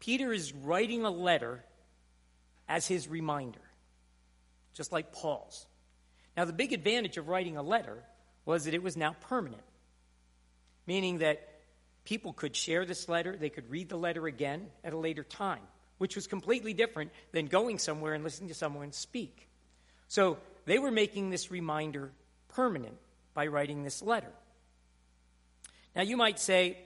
Peter 0.00 0.32
is 0.32 0.52
writing 0.52 1.04
a 1.04 1.10
letter 1.10 1.64
as 2.68 2.86
his 2.86 3.08
reminder, 3.08 3.60
just 4.74 4.92
like 4.92 5.12
Paul's. 5.12 5.66
Now, 6.38 6.46
the 6.46 6.54
big 6.54 6.72
advantage 6.72 7.18
of 7.18 7.28
writing 7.28 7.58
a 7.58 7.62
letter 7.62 7.98
was 8.46 8.64
that 8.64 8.72
it 8.72 8.82
was 8.82 8.96
now 8.96 9.14
permanent, 9.22 9.62
meaning 10.86 11.18
that 11.18 11.46
people 12.04 12.32
could 12.32 12.56
share 12.56 12.86
this 12.86 13.10
letter, 13.10 13.36
they 13.36 13.50
could 13.50 13.68
read 13.68 13.90
the 13.90 13.98
letter 13.98 14.26
again 14.26 14.68
at 14.82 14.94
a 14.94 14.96
later 14.96 15.24
time 15.24 15.60
which 15.98 16.14
was 16.14 16.26
completely 16.26 16.72
different 16.72 17.10
than 17.32 17.46
going 17.46 17.78
somewhere 17.78 18.14
and 18.14 18.24
listening 18.24 18.48
to 18.48 18.54
someone 18.54 18.92
speak. 18.92 19.48
So 20.06 20.38
they 20.64 20.78
were 20.78 20.90
making 20.90 21.30
this 21.30 21.50
reminder 21.50 22.12
permanent 22.48 22.96
by 23.34 23.48
writing 23.48 23.82
this 23.82 24.00
letter. 24.00 24.32
Now 25.94 26.02
you 26.02 26.16
might 26.16 26.38
say, 26.38 26.78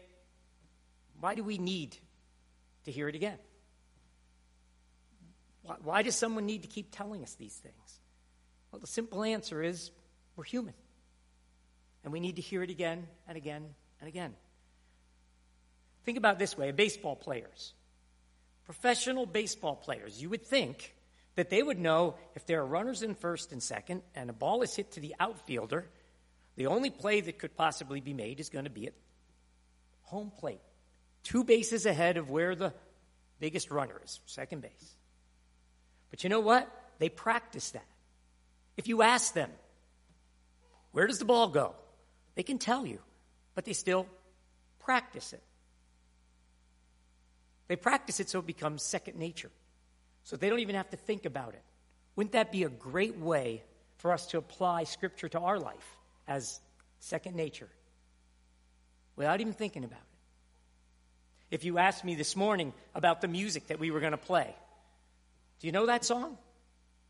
why 1.20 1.34
do 1.34 1.44
we 1.44 1.58
need 1.58 1.96
to 2.84 2.90
hear 2.90 3.08
it 3.08 3.14
again? 3.14 3.38
Why, 5.84 6.02
does 6.02 6.16
someone 6.16 6.44
need 6.44 6.62
to 6.62 6.68
keep 6.68 6.88
telling 6.90 7.22
us 7.22 7.34
these 7.34 7.54
things? 7.54 8.00
Well, 8.72 8.80
the 8.80 8.86
simple 8.86 9.22
answer 9.22 9.62
is 9.62 9.90
we're 10.34 10.44
human. 10.44 10.74
And 12.02 12.12
we 12.12 12.18
need 12.18 12.36
to 12.36 12.42
hear 12.42 12.62
it 12.62 12.70
again 12.70 13.06
and 13.28 13.36
again 13.36 13.64
and 14.00 14.08
again. 14.08 14.34
Think 16.04 16.18
about 16.18 16.40
this 16.40 16.58
way 16.58 16.72
baseball 16.72 17.14
players 17.14 17.74
professional 18.64 19.26
baseball 19.26 19.76
players, 19.76 20.20
you 20.20 20.30
would 20.30 20.46
think 20.46 20.94
that 21.34 21.50
they 21.50 21.62
would 21.62 21.78
know 21.78 22.14
if 22.34 22.46
there 22.46 22.60
are 22.60 22.66
runners 22.66 23.02
in 23.02 23.14
first 23.14 23.52
and 23.52 23.62
second 23.62 24.02
and 24.14 24.30
a 24.30 24.32
ball 24.32 24.62
is 24.62 24.74
hit 24.74 24.92
to 24.92 25.00
the 25.00 25.14
outfielder, 25.18 25.86
the 26.56 26.66
only 26.66 26.90
play 26.90 27.20
that 27.20 27.38
could 27.38 27.56
possibly 27.56 28.00
be 28.00 28.12
made 28.12 28.40
is 28.40 28.48
going 28.48 28.64
to 28.64 28.70
be 28.70 28.86
at 28.86 28.94
home 30.02 30.30
plate, 30.38 30.60
two 31.22 31.44
bases 31.44 31.86
ahead 31.86 32.16
of 32.16 32.30
where 32.30 32.54
the 32.54 32.72
biggest 33.40 33.70
runner 33.70 34.00
is, 34.04 34.20
second 34.26 34.62
base. 34.62 34.96
But 36.10 36.22
you 36.24 36.30
know 36.30 36.40
what? 36.40 36.68
They 36.98 37.08
practice 37.08 37.70
that. 37.70 37.86
If 38.76 38.88
you 38.88 39.02
ask 39.02 39.34
them, 39.34 39.50
where 40.92 41.06
does 41.06 41.18
the 41.18 41.24
ball 41.24 41.48
go? 41.48 41.74
They 42.34 42.42
can 42.42 42.58
tell 42.58 42.86
you, 42.86 42.98
but 43.54 43.64
they 43.64 43.72
still 43.72 44.06
practice 44.80 45.32
it. 45.32 45.42
They 47.68 47.76
practice 47.76 48.20
it 48.20 48.28
so 48.28 48.40
it 48.40 48.46
becomes 48.46 48.82
second 48.82 49.18
nature, 49.18 49.50
so 50.24 50.36
they 50.36 50.50
don't 50.50 50.60
even 50.60 50.74
have 50.74 50.90
to 50.90 50.96
think 50.96 51.24
about 51.24 51.54
it. 51.54 51.62
Wouldn't 52.16 52.32
that 52.32 52.52
be 52.52 52.64
a 52.64 52.68
great 52.68 53.16
way 53.16 53.62
for 53.98 54.12
us 54.12 54.26
to 54.26 54.38
apply 54.38 54.84
Scripture 54.84 55.28
to 55.30 55.40
our 55.40 55.58
life 55.58 55.96
as 56.28 56.60
second 57.00 57.36
nature 57.36 57.68
without 59.16 59.40
even 59.40 59.52
thinking 59.52 59.84
about 59.84 59.98
it? 59.98 61.54
If 61.54 61.64
you 61.64 61.78
asked 61.78 62.04
me 62.04 62.14
this 62.14 62.34
morning 62.34 62.72
about 62.94 63.20
the 63.20 63.28
music 63.28 63.68
that 63.68 63.78
we 63.78 63.90
were 63.90 64.00
going 64.00 64.12
to 64.12 64.18
play, 64.18 64.54
do 65.60 65.66
you 65.66 65.72
know 65.72 65.86
that 65.86 66.04
song? 66.04 66.36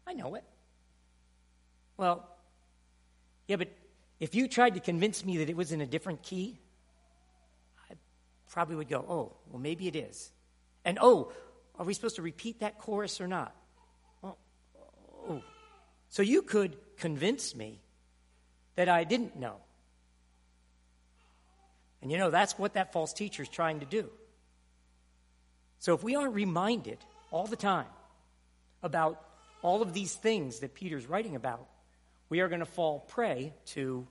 I 0.06 0.12
know 0.14 0.34
it. 0.34 0.44
Well, 2.02 2.26
yeah, 3.46 3.54
but 3.54 3.68
if 4.18 4.34
you 4.34 4.48
tried 4.48 4.74
to 4.74 4.80
convince 4.80 5.24
me 5.24 5.36
that 5.36 5.48
it 5.48 5.56
was 5.56 5.70
in 5.70 5.80
a 5.80 5.86
different 5.86 6.24
key, 6.24 6.58
I 7.88 7.94
probably 8.50 8.74
would 8.74 8.88
go, 8.88 9.06
oh, 9.08 9.36
well, 9.48 9.60
maybe 9.60 9.86
it 9.86 9.94
is. 9.94 10.32
And 10.84 10.98
oh, 11.00 11.30
are 11.78 11.86
we 11.86 11.94
supposed 11.94 12.16
to 12.16 12.22
repeat 12.22 12.58
that 12.58 12.80
chorus 12.80 13.20
or 13.20 13.28
not? 13.28 13.54
Well, 14.20 14.36
oh. 15.28 15.44
So 16.08 16.22
you 16.22 16.42
could 16.42 16.76
convince 16.96 17.54
me 17.54 17.78
that 18.74 18.88
I 18.88 19.04
didn't 19.04 19.38
know. 19.38 19.58
And 22.00 22.10
you 22.10 22.18
know, 22.18 22.30
that's 22.30 22.58
what 22.58 22.74
that 22.74 22.92
false 22.92 23.12
teacher 23.12 23.44
is 23.44 23.48
trying 23.48 23.78
to 23.78 23.86
do. 23.86 24.10
So 25.78 25.94
if 25.94 26.02
we 26.02 26.16
aren't 26.16 26.34
reminded 26.34 26.98
all 27.30 27.46
the 27.46 27.54
time 27.54 27.86
about 28.82 29.24
all 29.62 29.82
of 29.82 29.92
these 29.92 30.16
things 30.16 30.58
that 30.58 30.74
Peter's 30.74 31.06
writing 31.06 31.36
about, 31.36 31.68
we 32.32 32.40
are 32.40 32.48
going 32.48 32.60
to 32.60 32.64
fall 32.64 33.00
prey 33.00 33.52
to 33.66 34.06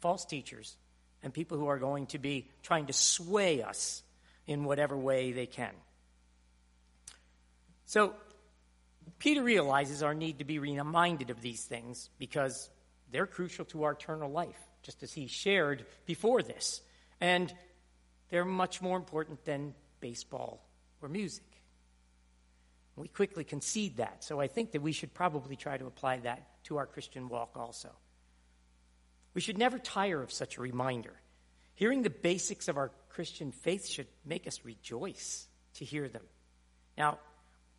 false 0.00 0.24
teachers 0.24 0.74
and 1.22 1.34
people 1.34 1.58
who 1.58 1.66
are 1.66 1.76
going 1.76 2.06
to 2.06 2.18
be 2.18 2.48
trying 2.62 2.86
to 2.86 2.94
sway 2.94 3.62
us 3.62 4.02
in 4.46 4.64
whatever 4.64 4.96
way 4.96 5.30
they 5.32 5.44
can. 5.44 5.72
So, 7.84 8.14
Peter 9.18 9.42
realizes 9.42 10.02
our 10.02 10.14
need 10.14 10.38
to 10.38 10.46
be 10.46 10.58
reminded 10.58 11.28
of 11.28 11.42
these 11.42 11.62
things 11.62 12.08
because 12.18 12.70
they're 13.12 13.26
crucial 13.26 13.66
to 13.66 13.82
our 13.82 13.92
eternal 13.92 14.30
life, 14.30 14.58
just 14.82 15.02
as 15.02 15.12
he 15.12 15.26
shared 15.26 15.84
before 16.06 16.40
this. 16.40 16.80
And 17.20 17.52
they're 18.30 18.46
much 18.46 18.80
more 18.80 18.96
important 18.96 19.44
than 19.44 19.74
baseball 20.00 20.64
or 21.02 21.10
music. 21.10 21.44
We 22.96 23.08
quickly 23.08 23.44
concede 23.44 23.98
that, 23.98 24.24
so 24.24 24.40
I 24.40 24.46
think 24.46 24.72
that 24.72 24.80
we 24.80 24.92
should 24.92 25.12
probably 25.12 25.56
try 25.56 25.76
to 25.76 25.84
apply 25.84 26.20
that 26.20 26.46
to 26.70 26.76
our 26.76 26.86
Christian 26.86 27.28
walk 27.28 27.56
also. 27.56 27.90
We 29.34 29.40
should 29.40 29.58
never 29.58 29.76
tire 29.76 30.22
of 30.22 30.32
such 30.32 30.56
a 30.56 30.60
reminder. 30.60 31.12
Hearing 31.74 32.02
the 32.02 32.10
basics 32.10 32.68
of 32.68 32.76
our 32.76 32.92
Christian 33.08 33.50
faith 33.50 33.88
should 33.88 34.06
make 34.24 34.46
us 34.46 34.64
rejoice 34.64 35.48
to 35.74 35.84
hear 35.84 36.08
them. 36.08 36.22
Now, 36.96 37.18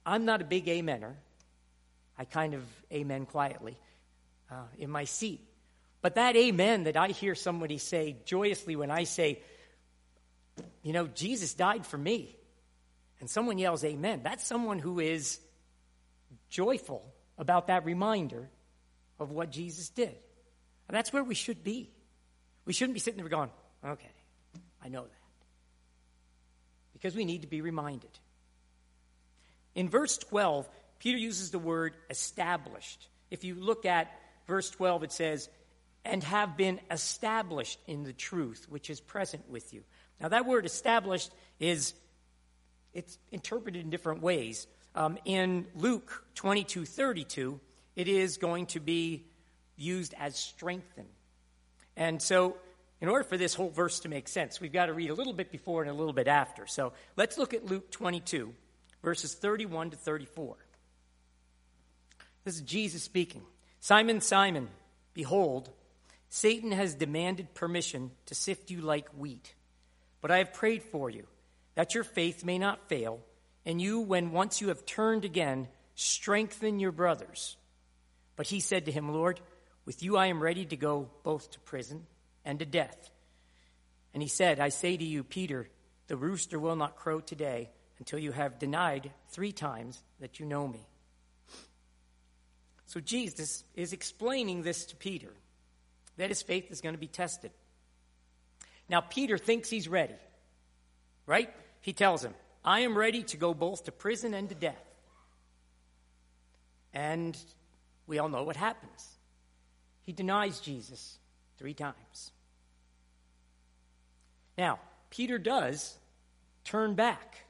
I'm 0.05 0.25
not 0.25 0.41
a 0.41 0.43
big 0.43 0.65
amener. 0.65 1.13
I 2.17 2.25
kind 2.25 2.53
of 2.53 2.63
amen 2.91 3.27
quietly 3.27 3.77
uh, 4.51 4.55
in 4.77 4.89
my 4.89 5.05
seat. 5.05 5.39
But 6.01 6.15
that 6.15 6.35
amen 6.35 6.83
that 6.83 6.97
I 6.97 7.09
hear 7.09 7.33
somebody 7.33 7.77
say 7.77 8.17
joyously 8.25 8.75
when 8.75 8.91
I 8.91 9.05
say, 9.05 9.39
you 10.83 10.91
know, 10.91 11.07
Jesus 11.07 11.53
died 11.53 11.85
for 11.85 11.97
me, 11.97 12.35
and 13.21 13.29
someone 13.29 13.57
yells 13.57 13.85
amen, 13.85 14.19
that's 14.23 14.45
someone 14.45 14.79
who 14.79 14.99
is 14.99 15.39
joyful 16.49 17.05
about 17.37 17.67
that 17.67 17.85
reminder 17.85 18.49
of 19.21 19.31
what 19.31 19.51
Jesus 19.51 19.89
did. 19.89 20.15
And 20.87 20.97
that's 20.97 21.13
where 21.13 21.23
we 21.23 21.35
should 21.35 21.63
be. 21.63 21.89
We 22.65 22.73
shouldn't 22.73 22.95
be 22.95 22.99
sitting 22.99 23.19
there 23.19 23.29
going, 23.29 23.49
okay, 23.85 24.11
I 24.83 24.89
know 24.89 25.03
that 25.03 25.21
because 26.93 27.15
we 27.15 27.25
need 27.25 27.41
to 27.41 27.47
be 27.47 27.61
reminded. 27.61 28.11
In 29.73 29.89
verse 29.89 30.17
12, 30.19 30.69
Peter 30.99 31.17
uses 31.17 31.49
the 31.49 31.57
word 31.57 31.95
established. 32.11 33.07
If 33.31 33.43
you 33.43 33.55
look 33.55 33.87
at 33.87 34.11
verse 34.45 34.69
12, 34.69 35.03
it 35.03 35.11
says, 35.11 35.49
and 36.05 36.23
have 36.23 36.57
been 36.57 36.79
established 36.91 37.79
in 37.87 38.03
the 38.03 38.13
truth 38.13 38.67
which 38.69 38.91
is 38.91 38.99
present 38.99 39.49
with 39.49 39.73
you. 39.73 39.81
Now, 40.19 40.27
that 40.27 40.45
word 40.45 40.65
established 40.65 41.31
is 41.59 41.95
it's 42.93 43.17
interpreted 43.31 43.81
in 43.81 43.89
different 43.89 44.21
ways. 44.21 44.67
Um, 44.93 45.17
in 45.25 45.65
Luke 45.73 46.25
22 46.35 46.85
32, 46.85 47.59
it 47.95 48.07
is 48.07 48.37
going 48.37 48.67
to 48.67 48.79
be 48.79 49.25
used 49.75 50.13
as 50.19 50.35
strengthened. 50.35 51.07
And 51.95 52.21
so 52.21 52.57
in 53.01 53.09
order 53.09 53.23
for 53.23 53.35
this 53.35 53.55
whole 53.55 53.69
verse 53.69 53.99
to 54.01 54.09
make 54.09 54.27
sense, 54.27 54.61
we've 54.61 54.71
got 54.71 54.85
to 54.85 54.93
read 54.93 55.09
a 55.09 55.15
little 55.15 55.33
bit 55.33 55.51
before 55.51 55.81
and 55.81 55.89
a 55.89 55.93
little 55.93 56.13
bit 56.13 56.27
after. 56.27 56.67
So 56.67 56.93
let's 57.17 57.37
look 57.37 57.53
at 57.53 57.65
Luke 57.65 57.89
22, 57.91 58.53
verses 59.03 59.33
31 59.33 59.89
to 59.89 59.97
34. 59.97 60.55
This 62.43 62.55
is 62.55 62.61
Jesus 62.61 63.03
speaking. 63.03 63.41
Simon, 63.79 64.21
Simon, 64.21 64.69
behold, 65.15 65.69
Satan 66.29 66.71
has 66.71 66.93
demanded 66.93 67.53
permission 67.55 68.11
to 68.27 68.35
sift 68.35 68.69
you 68.69 68.81
like 68.81 69.09
wheat. 69.09 69.55
But 70.21 70.29
I 70.29 70.37
have 70.37 70.53
prayed 70.53 70.83
for 70.83 71.09
you, 71.09 71.25
that 71.73 71.95
your 71.95 72.03
faith 72.03 72.45
may 72.45 72.59
not 72.59 72.87
fail, 72.87 73.19
and 73.65 73.81
you, 73.81 73.99
when 73.99 74.31
once 74.31 74.61
you 74.61 74.67
have 74.67 74.85
turned 74.85 75.25
again, 75.25 75.67
strengthen 75.95 76.79
your 76.79 76.91
brothers. 76.91 77.57
But 78.35 78.47
he 78.47 78.59
said 78.59 78.85
to 78.85 78.91
him, 78.91 79.13
Lord, 79.13 79.39
with 79.85 80.03
you 80.03 80.17
I 80.17 80.27
am 80.27 80.41
ready 80.41 80.65
to 80.65 80.75
go 80.75 81.09
both 81.23 81.51
to 81.51 81.59
prison 81.59 82.05
and 82.45 82.59
to 82.59 82.65
death. 82.65 83.09
And 84.13 84.21
he 84.21 84.29
said, 84.29 84.59
I 84.59 84.69
say 84.69 84.97
to 84.97 85.03
you, 85.03 85.23
Peter, 85.23 85.69
the 86.07 86.17
rooster 86.17 86.59
will 86.59 86.75
not 86.75 86.97
crow 86.97 87.19
today 87.19 87.69
until 87.99 88.19
you 88.19 88.31
have 88.31 88.59
denied 88.59 89.11
three 89.29 89.51
times 89.51 90.01
that 90.19 90.39
you 90.39 90.45
know 90.45 90.67
me. 90.67 90.85
So 92.87 92.99
Jesus 92.99 93.63
is 93.75 93.93
explaining 93.93 94.63
this 94.63 94.85
to 94.87 94.95
Peter 94.97 95.31
that 96.17 96.29
his 96.29 96.41
faith 96.41 96.71
is 96.71 96.81
going 96.81 96.95
to 96.95 96.99
be 96.99 97.07
tested. 97.07 97.51
Now, 98.89 98.99
Peter 98.99 99.37
thinks 99.37 99.69
he's 99.69 99.87
ready, 99.87 100.15
right? 101.25 101.49
He 101.79 101.93
tells 101.93 102.23
him, 102.23 102.33
I 102.65 102.81
am 102.81 102.97
ready 102.97 103.23
to 103.23 103.37
go 103.37 103.53
both 103.53 103.85
to 103.85 103.91
prison 103.93 104.33
and 104.33 104.49
to 104.49 104.55
death. 104.55 104.83
And 106.93 107.37
we 108.07 108.19
all 108.19 108.29
know 108.29 108.43
what 108.43 108.55
happens. 108.55 109.07
He 110.01 110.11
denies 110.11 110.59
Jesus 110.59 111.17
three 111.57 111.73
times. 111.73 112.31
Now, 114.57 114.79
Peter 115.09 115.37
does 115.37 115.97
turn 116.63 116.95
back, 116.95 117.45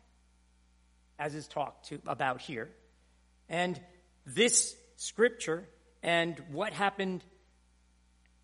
as 1.17 1.36
is 1.36 1.48
talked 1.48 1.89
to, 1.89 2.00
about 2.08 2.41
here. 2.41 2.70
And 3.50 3.79
this 4.25 4.75
scripture 4.98 5.67
and 6.03 6.41
what 6.51 6.74
happened 6.74 7.24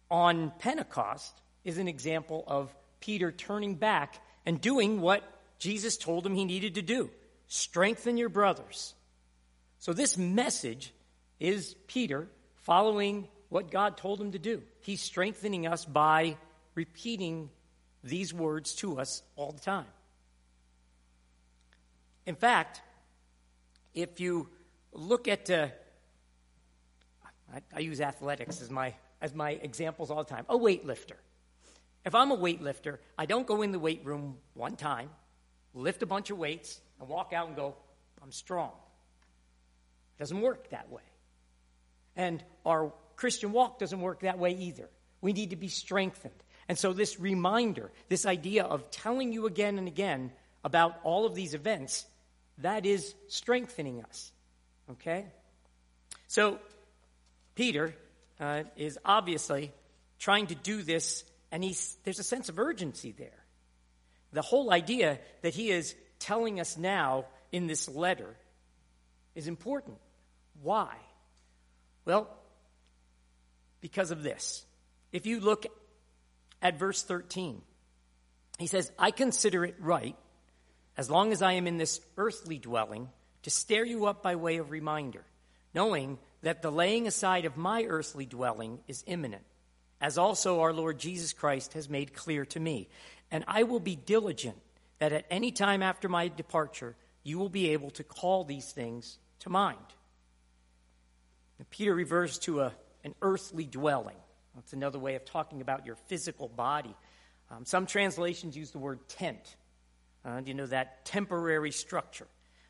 on 0.09 0.51
Pentecost 0.59 1.39
is 1.63 1.77
an 1.77 1.87
example 1.87 2.43
of 2.47 2.73
Peter 2.99 3.31
turning 3.31 3.75
back 3.75 4.15
and 4.45 4.59
doing 4.59 5.01
what 5.01 5.23
Jesus 5.59 5.97
told 5.97 6.25
him 6.25 6.35
he 6.35 6.45
needed 6.45 6.75
to 6.75 6.81
do 6.81 7.09
strengthen 7.49 8.17
your 8.17 8.29
brothers. 8.29 8.93
So, 9.79 9.93
this 9.93 10.17
message 10.17 10.93
is 11.39 11.75
Peter 11.87 12.27
following 12.55 13.27
what 13.49 13.71
God 13.71 13.97
told 13.97 14.19
him 14.19 14.31
to 14.31 14.39
do. 14.39 14.61
He's 14.81 15.01
strengthening 15.01 15.67
us 15.67 15.85
by 15.85 16.37
repeating 16.75 17.49
these 18.03 18.33
words 18.33 18.75
to 18.75 18.99
us 18.99 19.23
all 19.35 19.51
the 19.51 19.59
time. 19.59 19.85
In 22.25 22.35
fact, 22.35 22.81
if 23.93 24.19
you 24.19 24.49
look 24.91 25.27
at, 25.27 25.49
uh, 25.49 25.67
I, 27.53 27.61
I 27.75 27.79
use 27.79 28.01
athletics 28.01 28.61
as 28.61 28.69
my, 28.69 28.93
as 29.21 29.33
my 29.33 29.51
examples 29.51 30.11
all 30.11 30.23
the 30.23 30.29
time, 30.29 30.45
a 30.49 30.57
weightlifter. 30.57 31.15
If 32.05 32.15
I'm 32.15 32.31
a 32.31 32.37
weightlifter, 32.37 32.97
I 33.17 33.25
don't 33.25 33.47
go 33.47 33.61
in 33.61 33.71
the 33.71 33.79
weight 33.79 34.05
room 34.05 34.37
one 34.53 34.75
time, 34.75 35.09
lift 35.73 36.03
a 36.03 36.05
bunch 36.05 36.29
of 36.29 36.37
weights, 36.37 36.79
and 36.99 37.09
walk 37.09 37.33
out 37.33 37.47
and 37.47 37.55
go, 37.55 37.75
I'm 38.21 38.31
strong. 38.31 38.71
It 40.17 40.19
doesn't 40.19 40.41
work 40.41 40.69
that 40.69 40.91
way. 40.91 41.01
And 42.17 42.43
our 42.65 42.91
Christian 43.15 43.53
walk 43.53 43.79
doesn't 43.79 44.01
work 44.01 44.21
that 44.21 44.39
way 44.39 44.51
either. 44.51 44.89
We 45.21 45.31
need 45.31 45.51
to 45.51 45.55
be 45.55 45.69
strengthened. 45.69 46.33
And 46.67 46.77
so, 46.77 46.91
this 46.91 47.19
reminder, 47.19 47.91
this 48.09 48.25
idea 48.25 48.63
of 48.63 48.91
telling 48.91 49.31
you 49.31 49.45
again 49.45 49.77
and 49.77 49.87
again 49.87 50.33
about 50.65 50.99
all 51.03 51.25
of 51.25 51.33
these 51.33 51.53
events, 51.53 52.05
that 52.57 52.85
is 52.85 53.15
strengthening 53.29 54.03
us. 54.03 54.31
Okay? 54.91 55.27
So, 56.27 56.59
Peter 57.55 57.95
uh, 58.39 58.63
is 58.75 58.99
obviously 59.05 59.71
trying 60.19 60.47
to 60.47 60.55
do 60.55 60.81
this, 60.83 61.23
and 61.51 61.63
he's, 61.63 61.95
there's 62.03 62.19
a 62.19 62.23
sense 62.23 62.49
of 62.49 62.59
urgency 62.59 63.13
there. 63.17 63.45
The 64.33 64.41
whole 64.41 64.71
idea 64.71 65.19
that 65.41 65.53
he 65.53 65.69
is 65.69 65.95
telling 66.19 66.59
us 66.59 66.77
now 66.77 67.25
in 67.51 67.67
this 67.67 67.87
letter 67.87 68.35
is 69.35 69.47
important. 69.47 69.97
Why? 70.61 70.93
Well, 72.07 72.27
because 73.81 74.09
of 74.09 74.23
this. 74.23 74.65
If 75.11 75.27
you 75.27 75.39
look 75.39 75.67
at 76.61 76.79
verse 76.79 77.03
13. 77.03 77.61
He 78.57 78.67
says, 78.67 78.91
I 78.97 79.11
consider 79.11 79.65
it 79.65 79.75
right, 79.79 80.15
as 80.97 81.09
long 81.09 81.31
as 81.31 81.41
I 81.41 81.53
am 81.53 81.67
in 81.67 81.77
this 81.77 82.01
earthly 82.17 82.57
dwelling, 82.57 83.09
to 83.43 83.49
stir 83.49 83.85
you 83.85 84.05
up 84.05 84.23
by 84.23 84.35
way 84.35 84.57
of 84.57 84.71
reminder, 84.71 85.23
knowing 85.73 86.17
that 86.41 86.61
the 86.61 86.71
laying 86.71 87.07
aside 87.07 87.45
of 87.45 87.57
my 87.57 87.83
earthly 87.83 88.25
dwelling 88.25 88.79
is 88.87 89.03
imminent, 89.05 89.43
as 90.01 90.17
also 90.17 90.61
our 90.61 90.73
Lord 90.73 90.99
Jesus 90.99 91.33
Christ 91.33 91.73
has 91.73 91.89
made 91.89 92.13
clear 92.13 92.45
to 92.45 92.59
me. 92.59 92.89
And 93.29 93.43
I 93.47 93.63
will 93.63 93.79
be 93.79 93.95
diligent 93.95 94.57
that 94.99 95.13
at 95.13 95.25
any 95.29 95.51
time 95.51 95.83
after 95.83 96.09
my 96.09 96.27
departure, 96.29 96.95
you 97.23 97.37
will 97.37 97.49
be 97.49 97.69
able 97.69 97.91
to 97.91 98.03
call 98.03 98.43
these 98.43 98.71
things 98.71 99.19
to 99.39 99.49
mind. 99.49 99.77
Peter 101.69 101.93
refers 101.93 102.37
to 102.39 102.61
a, 102.61 102.73
an 103.03 103.15
earthly 103.21 103.65
dwelling. 103.65 104.15
That's 104.55 104.73
another 104.73 104.99
way 104.99 105.15
of 105.15 105.25
talking 105.25 105.61
about 105.61 105.85
your 105.85 105.95
physical 106.07 106.47
body. 106.47 106.95
Um, 107.51 107.65
some 107.65 107.85
translations 107.85 108.57
use 108.57 108.71
the 108.71 108.79
word 108.79 109.07
tent. 109.07 109.55
Uh, 110.25 110.41
you 110.45 110.53
know, 110.53 110.65
that 110.65 111.05
temporary 111.05 111.71
structure, 111.71 112.27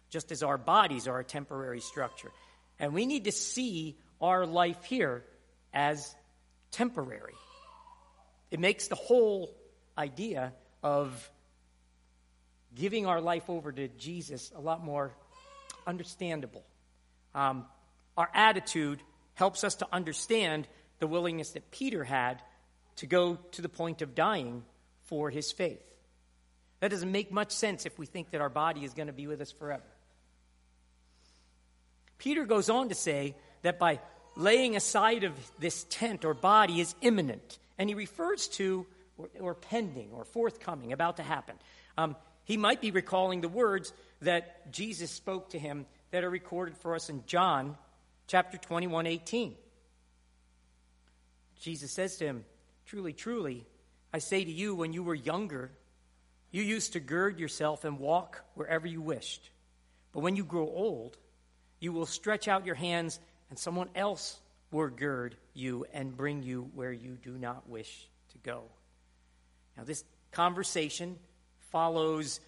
just 0.10 0.32
as 0.32 0.44
our 0.44 0.58
bodies 0.58 1.08
are 1.08 1.20
a 1.20 1.24
temporary 1.24 1.80
structure. 1.80 2.32
And 2.80 2.94
we 2.94 3.06
need 3.06 3.24
to 3.24 3.32
see 3.32 3.98
our 4.22 4.46
life 4.46 4.84
here 4.84 5.24
as 5.74 6.16
temporary. 6.72 7.34
It 8.52 8.60
makes 8.60 8.88
the 8.88 8.96
whole 8.96 9.56
idea 9.98 10.54
of 10.84 11.32
giving 12.76 13.08
our 13.08 13.20
life 13.20 13.50
over 13.50 13.72
to 13.72 13.88
Jesus 13.88 14.52
a 14.56 14.62
lot 14.62 14.84
more 14.84 15.12
understandable. 15.88 16.64
Um, 17.34 17.66
our 18.18 18.30
attitude 18.34 19.02
helps 19.36 19.64
us 19.64 19.76
to 19.76 19.88
understand 19.92 20.68
the 21.00 21.08
willingness 21.08 21.52
that 21.52 21.72
Peter 21.72 22.04
had 22.04 22.42
to 22.98 23.06
go 23.06 23.38
to 23.52 23.62
the 23.62 23.70
point 23.70 24.02
of 24.02 24.16
dying 24.16 24.64
for 25.04 25.30
his 25.30 25.52
faith. 25.52 25.84
That 26.80 26.92
doesn't 26.92 27.12
make 27.12 27.32
much 27.32 27.52
sense 27.52 27.86
if 27.86 27.98
we 27.98 28.06
think 28.06 28.32
that 28.32 28.42
our 28.42 28.50
body 28.50 28.84
is 28.84 28.94
going 28.94 29.08
to 29.08 29.14
be 29.14 29.28
with 29.28 29.40
us 29.42 29.52
forever. 29.52 29.84
Peter 32.18 32.46
goes 32.46 32.70
on 32.70 32.90
to 32.90 32.96
say 32.96 33.36
that 33.62 33.78
by 33.78 34.00
laying 34.36 34.76
aside 34.76 35.24
of 35.24 35.34
this 35.60 35.86
tent 35.90 36.26
or 36.26 36.34
body 36.34 36.82
is 36.82 36.96
imminent, 37.02 37.60
and 37.78 37.90
he 37.90 37.96
refers 37.96 38.48
to 38.48 38.86
or, 39.18 39.30
or 39.40 39.54
pending 39.54 40.10
or 40.14 40.26
forthcoming, 40.26 40.94
about 40.94 41.18
to 41.18 41.24
happen. 41.24 41.56
Um, 41.98 42.16
he 42.44 42.58
might 42.58 42.82
be 42.82 42.92
recalling 42.92 43.42
the 43.42 43.50
words 43.50 43.94
that 44.22 44.72
Jesus 44.72 45.12
spoke 45.12 45.50
to 45.50 45.60
him 45.60 45.86
that 46.12 46.24
are 46.24 46.30
recorded 46.30 46.78
for 46.78 46.96
us 46.96 47.10
in 47.10 47.24
John 47.26 47.78
chapter 48.28 48.58
21, 48.58 49.08
18. 49.08 49.56
Jesus 51.60 51.92
says 51.92 52.18
to 52.18 52.26
him, 52.26 52.46
Truly, 52.86 53.14
truly, 53.14 53.66
I 54.14 54.20
say 54.20 54.44
to 54.44 54.52
you, 54.52 54.76
when 54.76 54.94
you 54.94 55.04
were 55.04 55.16
younger, 55.16 55.72
you 56.52 56.62
used 56.62 56.94
to 56.94 57.00
gird 57.00 57.40
yourself 57.40 57.84
and 57.84 58.00
walk 58.00 58.44
wherever 58.54 58.88
you 58.88 59.02
wished. 59.02 59.50
But 60.12 60.22
when 60.22 60.36
you 60.36 60.44
grow 60.44 60.68
old, 60.68 61.18
you 61.80 61.92
will 61.92 62.06
stretch 62.06 62.48
out 62.48 62.66
your 62.66 62.76
hands, 62.76 63.20
and 63.50 63.58
someone 63.58 63.90
else 63.96 64.40
will 64.72 64.90
gird 64.90 65.36
you 65.54 65.86
and 65.94 66.16
bring 66.16 66.44
you 66.44 66.70
where 66.74 66.92
you 66.92 67.18
do 67.22 67.32
not 67.32 67.70
wish 67.70 68.10
to 68.32 68.38
go. 68.40 68.64
Now, 69.78 69.84
this 69.84 70.04
conversation 70.32 71.18
follows 71.72 72.40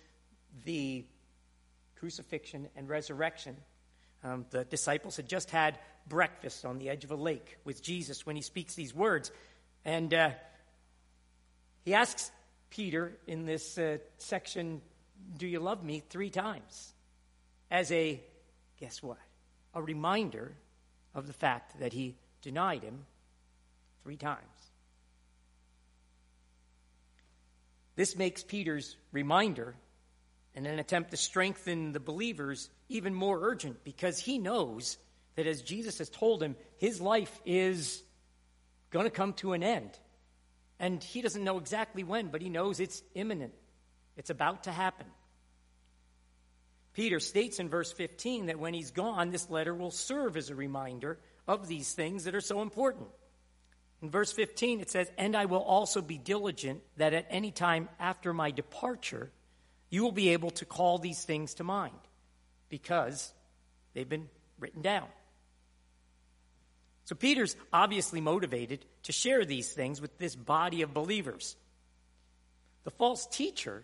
the 0.66 1.06
crucifixion 1.98 2.68
and 2.76 2.90
resurrection. 2.90 3.56
Um, 4.24 4.46
the 4.50 4.66
disciples 4.66 5.16
had 5.16 5.30
just 5.30 5.50
had 5.50 5.80
breakfast 6.08 6.66
on 6.66 6.78
the 6.78 6.90
edge 6.90 7.04
of 7.04 7.12
a 7.12 7.16
lake 7.16 7.58
with 7.64 7.82
Jesus 7.82 8.26
when 8.26 8.36
he 8.36 8.42
speaks 8.42 8.76
these 8.76 8.94
words. 8.94 9.32
And 9.86 10.14
uh, 10.14 10.32
he 11.86 11.94
asks 11.94 12.32
Peter 12.70 13.14
in 13.28 13.46
this 13.46 13.78
uh, 13.78 13.98
section, 14.18 14.82
Do 15.38 15.48
you 15.48 15.60
love 15.60 15.84
me? 15.84 16.02
three 16.10 16.30
times. 16.30 16.94
As 17.72 17.92
a, 17.92 18.22
guess 18.80 19.02
what? 19.02 19.20
A 19.74 19.82
reminder 19.82 20.54
of 21.16 21.28
the 21.28 21.34
fact 21.34 21.80
that 21.80 21.94
he 21.94 22.16
denied 22.42 22.84
him 22.84 23.06
three 24.04 24.18
times. 24.18 24.40
This 27.96 28.16
makes 28.16 28.44
Peter's 28.44 28.96
reminder 29.12 29.76
in 30.56 30.66
an 30.66 30.80
attempt 30.80 31.12
to 31.12 31.18
strengthen 31.18 31.92
the 31.92 32.00
believers 32.00 32.70
even 32.90 33.14
more 33.14 33.40
urgent 33.42 33.84
because 33.84 34.20
he 34.20 34.38
knows 34.38 34.98
that 35.36 35.48
as 35.48 35.62
Jesus 35.62 36.00
has 36.00 36.10
told 36.10 36.42
him, 36.44 36.56
his 36.78 37.00
life 37.00 37.40
is 37.46 38.04
going 38.90 39.06
to 39.06 39.12
come 39.12 39.34
to 39.34 39.54
an 39.54 39.64
end. 39.64 39.92
And 40.80 41.04
he 41.04 41.22
doesn't 41.22 41.44
know 41.44 41.58
exactly 41.58 42.04
when, 42.04 42.28
but 42.28 42.42
he 42.42 42.50
knows 42.50 42.80
it's 42.80 43.04
imminent, 43.14 43.54
it's 44.18 44.30
about 44.30 44.64
to 44.64 44.72
happen. 44.72 45.06
Peter 46.94 47.20
states 47.20 47.60
in 47.60 47.70
verse 47.70 47.92
15 47.92 48.48
that 48.48 48.60
when 48.60 48.74
he's 48.74 48.92
gone, 48.92 49.30
this 49.30 49.50
letter 49.50 49.74
will 49.74 49.92
serve 49.92 50.36
as 50.36 50.50
a 50.50 50.56
reminder 50.56 51.20
of 51.48 51.68
these 51.68 51.94
things 51.94 52.26
that 52.26 52.36
are 52.36 52.42
so 52.42 52.62
important. 52.62 53.08
In 54.02 54.10
verse 54.10 54.32
15, 54.32 54.80
it 54.80 54.90
says, 54.90 55.12
And 55.18 55.36
I 55.36 55.46
will 55.46 55.62
also 55.62 56.02
be 56.02 56.18
diligent 56.18 56.82
that 56.98 57.14
at 57.14 57.28
any 57.30 57.52
time 57.52 57.90
after 58.00 58.34
my 58.34 58.52
departure, 58.52 59.32
you 59.90 60.04
will 60.04 60.12
be 60.12 60.30
able 60.30 60.52
to 60.52 60.66
call 60.66 60.98
these 60.98 61.24
things 61.24 61.56
to 61.56 61.64
mind 61.64 61.98
because 62.70 63.34
they've 63.94 64.10
been 64.10 64.30
written 64.60 64.82
down. 64.82 65.08
So 67.06 67.16
Peter's 67.16 67.56
obviously 67.74 68.22
motivated 68.22 68.86
to 69.04 69.12
share 69.12 69.44
these 69.46 69.72
things 69.72 70.00
with 70.00 70.18
this 70.20 70.36
body 70.36 70.84
of 70.84 70.94
believers. 70.94 71.56
The 72.84 72.92
false 72.92 73.26
teacher 73.26 73.84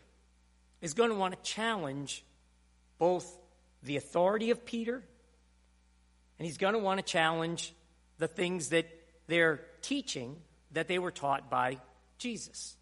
is 0.82 0.94
going 0.94 1.10
to 1.10 1.16
want 1.16 1.34
to 1.34 1.50
challenge 1.50 2.24
both 3.00 3.26
the 3.82 3.98
authority 3.98 4.52
of 4.52 4.66
Peter 4.66 5.04
and 6.38 6.46
he's 6.46 6.58
going 6.58 6.74
to 6.74 6.80
want 6.80 7.00
to 7.00 7.06
challenge 7.06 7.74
the 8.18 8.28
things 8.28 8.70
that 8.70 8.86
they're 9.28 9.62
teaching 9.82 10.36
that 10.72 10.88
they 10.88 11.00
were 11.00 11.12
taught 11.12 11.50
by 11.50 11.78
Jesus. 12.18 12.76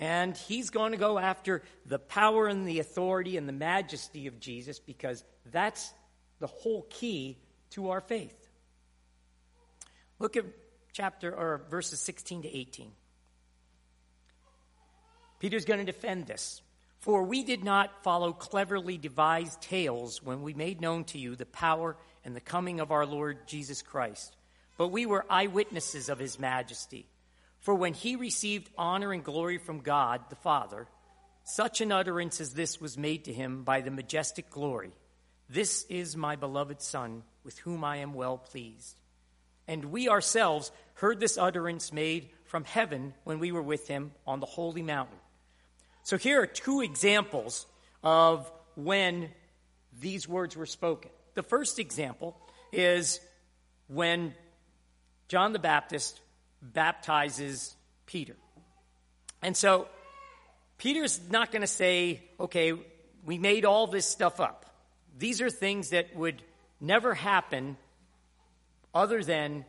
And 0.00 0.34
he's 0.36 0.70
going 0.70 0.92
to 0.92 0.98
go 0.98 1.18
after 1.18 1.62
the 1.84 1.98
power 1.98 2.46
and 2.46 2.66
the 2.66 2.80
authority 2.80 3.36
and 3.36 3.46
the 3.46 3.52
majesty 3.52 4.26
of 4.26 4.40
Jesus 4.40 4.78
because 4.78 5.22
that's 5.52 5.92
the 6.38 6.46
whole 6.46 6.86
key 6.88 7.36
to 7.70 7.90
our 7.90 8.00
faith. 8.00 8.34
Look 10.18 10.38
at 10.38 10.46
chapter 10.92 11.34
or 11.34 11.66
verses 11.70 12.00
16 12.00 12.42
to 12.42 12.56
18. 12.56 12.90
Peter's 15.38 15.66
going 15.66 15.80
to 15.80 15.92
defend 15.92 16.26
this. 16.26 16.62
For 17.00 17.22
we 17.22 17.44
did 17.44 17.64
not 17.64 18.04
follow 18.04 18.32
cleverly 18.32 18.98
devised 18.98 19.62
tales 19.62 20.22
when 20.22 20.42
we 20.42 20.52
made 20.52 20.82
known 20.82 21.04
to 21.04 21.18
you 21.18 21.34
the 21.34 21.46
power 21.46 21.96
and 22.24 22.36
the 22.36 22.40
coming 22.40 22.78
of 22.78 22.90
our 22.92 23.06
Lord 23.06 23.48
Jesus 23.48 23.80
Christ, 23.80 24.36
but 24.76 24.88
we 24.88 25.06
were 25.06 25.24
eyewitnesses 25.30 26.10
of 26.10 26.18
his 26.18 26.38
majesty. 26.38 27.06
For 27.60 27.74
when 27.74 27.94
he 27.94 28.16
received 28.16 28.70
honor 28.76 29.12
and 29.12 29.22
glory 29.22 29.58
from 29.58 29.80
God 29.80 30.22
the 30.30 30.36
Father, 30.36 30.86
such 31.44 31.80
an 31.80 31.92
utterance 31.92 32.40
as 32.40 32.54
this 32.54 32.80
was 32.80 32.96
made 32.96 33.24
to 33.24 33.32
him 33.32 33.64
by 33.64 33.80
the 33.80 33.90
majestic 33.90 34.50
glory 34.50 34.92
This 35.48 35.84
is 35.88 36.16
my 36.16 36.36
beloved 36.36 36.80
Son, 36.80 37.24
with 37.42 37.58
whom 37.58 37.82
I 37.82 37.96
am 37.96 38.14
well 38.14 38.38
pleased. 38.38 38.96
And 39.66 39.86
we 39.86 40.08
ourselves 40.08 40.70
heard 40.94 41.18
this 41.18 41.38
utterance 41.38 41.92
made 41.92 42.30
from 42.44 42.64
heaven 42.64 43.14
when 43.24 43.40
we 43.40 43.50
were 43.50 43.62
with 43.62 43.88
him 43.88 44.12
on 44.26 44.38
the 44.38 44.46
holy 44.46 44.82
mountain. 44.82 45.18
So 46.04 46.18
here 46.18 46.40
are 46.40 46.46
two 46.46 46.82
examples 46.82 47.66
of 48.02 48.50
when 48.76 49.30
these 50.00 50.28
words 50.28 50.56
were 50.56 50.66
spoken. 50.66 51.10
The 51.34 51.42
first 51.42 51.78
example 51.78 52.36
is 52.72 53.20
when 53.88 54.34
John 55.28 55.52
the 55.52 55.58
Baptist 55.58 56.20
baptizes 56.62 57.74
Peter. 58.06 58.36
And 59.42 59.56
so 59.56 59.88
Peter's 60.78 61.20
not 61.30 61.50
going 61.52 61.62
to 61.62 61.66
say, 61.68 62.22
okay, 62.38 62.72
we 63.24 63.38
made 63.38 63.64
all 63.64 63.86
this 63.86 64.06
stuff 64.06 64.40
up. 64.40 64.66
These 65.18 65.40
are 65.40 65.50
things 65.50 65.90
that 65.90 66.14
would 66.16 66.42
never 66.80 67.14
happen 67.14 67.76
other 68.94 69.22
than 69.22 69.64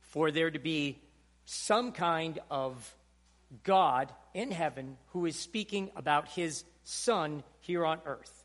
for 0.00 0.30
there 0.30 0.50
to 0.50 0.58
be 0.58 0.98
some 1.44 1.92
kind 1.92 2.38
of 2.50 2.94
God 3.64 4.12
in 4.34 4.50
heaven 4.50 4.96
who 5.08 5.26
is 5.26 5.36
speaking 5.36 5.90
about 5.96 6.28
his 6.28 6.64
son 6.84 7.42
here 7.60 7.84
on 7.84 8.00
earth. 8.06 8.44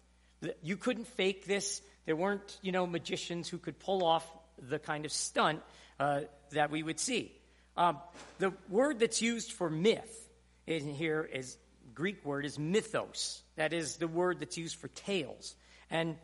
You 0.63 0.77
couldn't 0.77 1.07
fake 1.07 1.45
this. 1.45 1.81
There 2.05 2.15
weren't, 2.15 2.57
you 2.61 2.71
know, 2.71 2.85
magicians 2.87 3.47
who 3.47 3.57
could 3.57 3.79
pull 3.79 4.03
off 4.03 4.25
the 4.57 4.79
kind 4.79 5.05
of 5.05 5.11
stunt 5.11 5.61
uh, 5.99 6.21
that 6.51 6.71
we 6.71 6.83
would 6.83 6.99
see. 6.99 7.31
Um, 7.77 7.97
the 8.39 8.53
word 8.69 8.99
that's 8.99 9.21
used 9.21 9.51
for 9.51 9.69
myth 9.69 10.29
in 10.65 10.87
here 10.87 11.23
is 11.23 11.57
Greek 11.93 12.23
word 12.25 12.45
is 12.45 12.57
mythos. 12.57 13.43
That 13.55 13.73
is 13.73 13.97
the 13.97 14.07
word 14.07 14.39
that's 14.39 14.57
used 14.57 14.77
for 14.77 14.87
tales. 14.89 15.55
And 15.89 16.15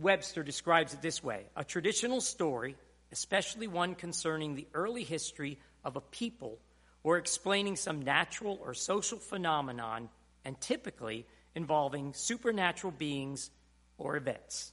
Webster 0.00 0.42
describes 0.42 0.94
it 0.94 1.02
this 1.02 1.22
way 1.22 1.44
a 1.56 1.64
traditional 1.64 2.20
story, 2.20 2.76
especially 3.12 3.66
one 3.66 3.94
concerning 3.94 4.54
the 4.54 4.66
early 4.74 5.04
history 5.04 5.58
of 5.84 5.96
a 5.96 6.00
people 6.00 6.58
or 7.02 7.18
explaining 7.18 7.76
some 7.76 8.00
natural 8.00 8.58
or 8.62 8.72
social 8.72 9.18
phenomenon, 9.18 10.08
and 10.44 10.58
typically 10.60 11.26
involving 11.54 12.14
supernatural 12.14 12.92
beings 12.92 13.50
or 13.98 14.16
events. 14.16 14.72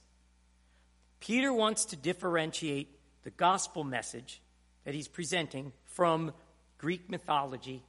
Peter 1.20 1.52
wants 1.52 1.84
to 1.84 1.96
differentiate 1.96 2.88
the 3.22 3.30
gospel 3.30 3.84
message 3.84 4.40
that 4.84 4.94
he's 4.94 5.08
presenting 5.08 5.72
from 5.84 6.32
Greek 6.78 7.08
mythology 7.10 7.82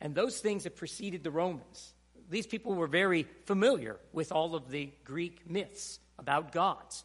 and 0.00 0.14
those 0.14 0.38
things 0.40 0.64
that 0.64 0.76
preceded 0.76 1.22
the 1.22 1.30
Romans. 1.30 1.92
These 2.30 2.46
people 2.46 2.74
were 2.74 2.86
very 2.86 3.26
familiar 3.44 3.98
with 4.12 4.32
all 4.32 4.54
of 4.54 4.70
the 4.70 4.90
Greek 5.04 5.48
myths 5.48 5.98
about 6.18 6.52
gods. 6.52 7.04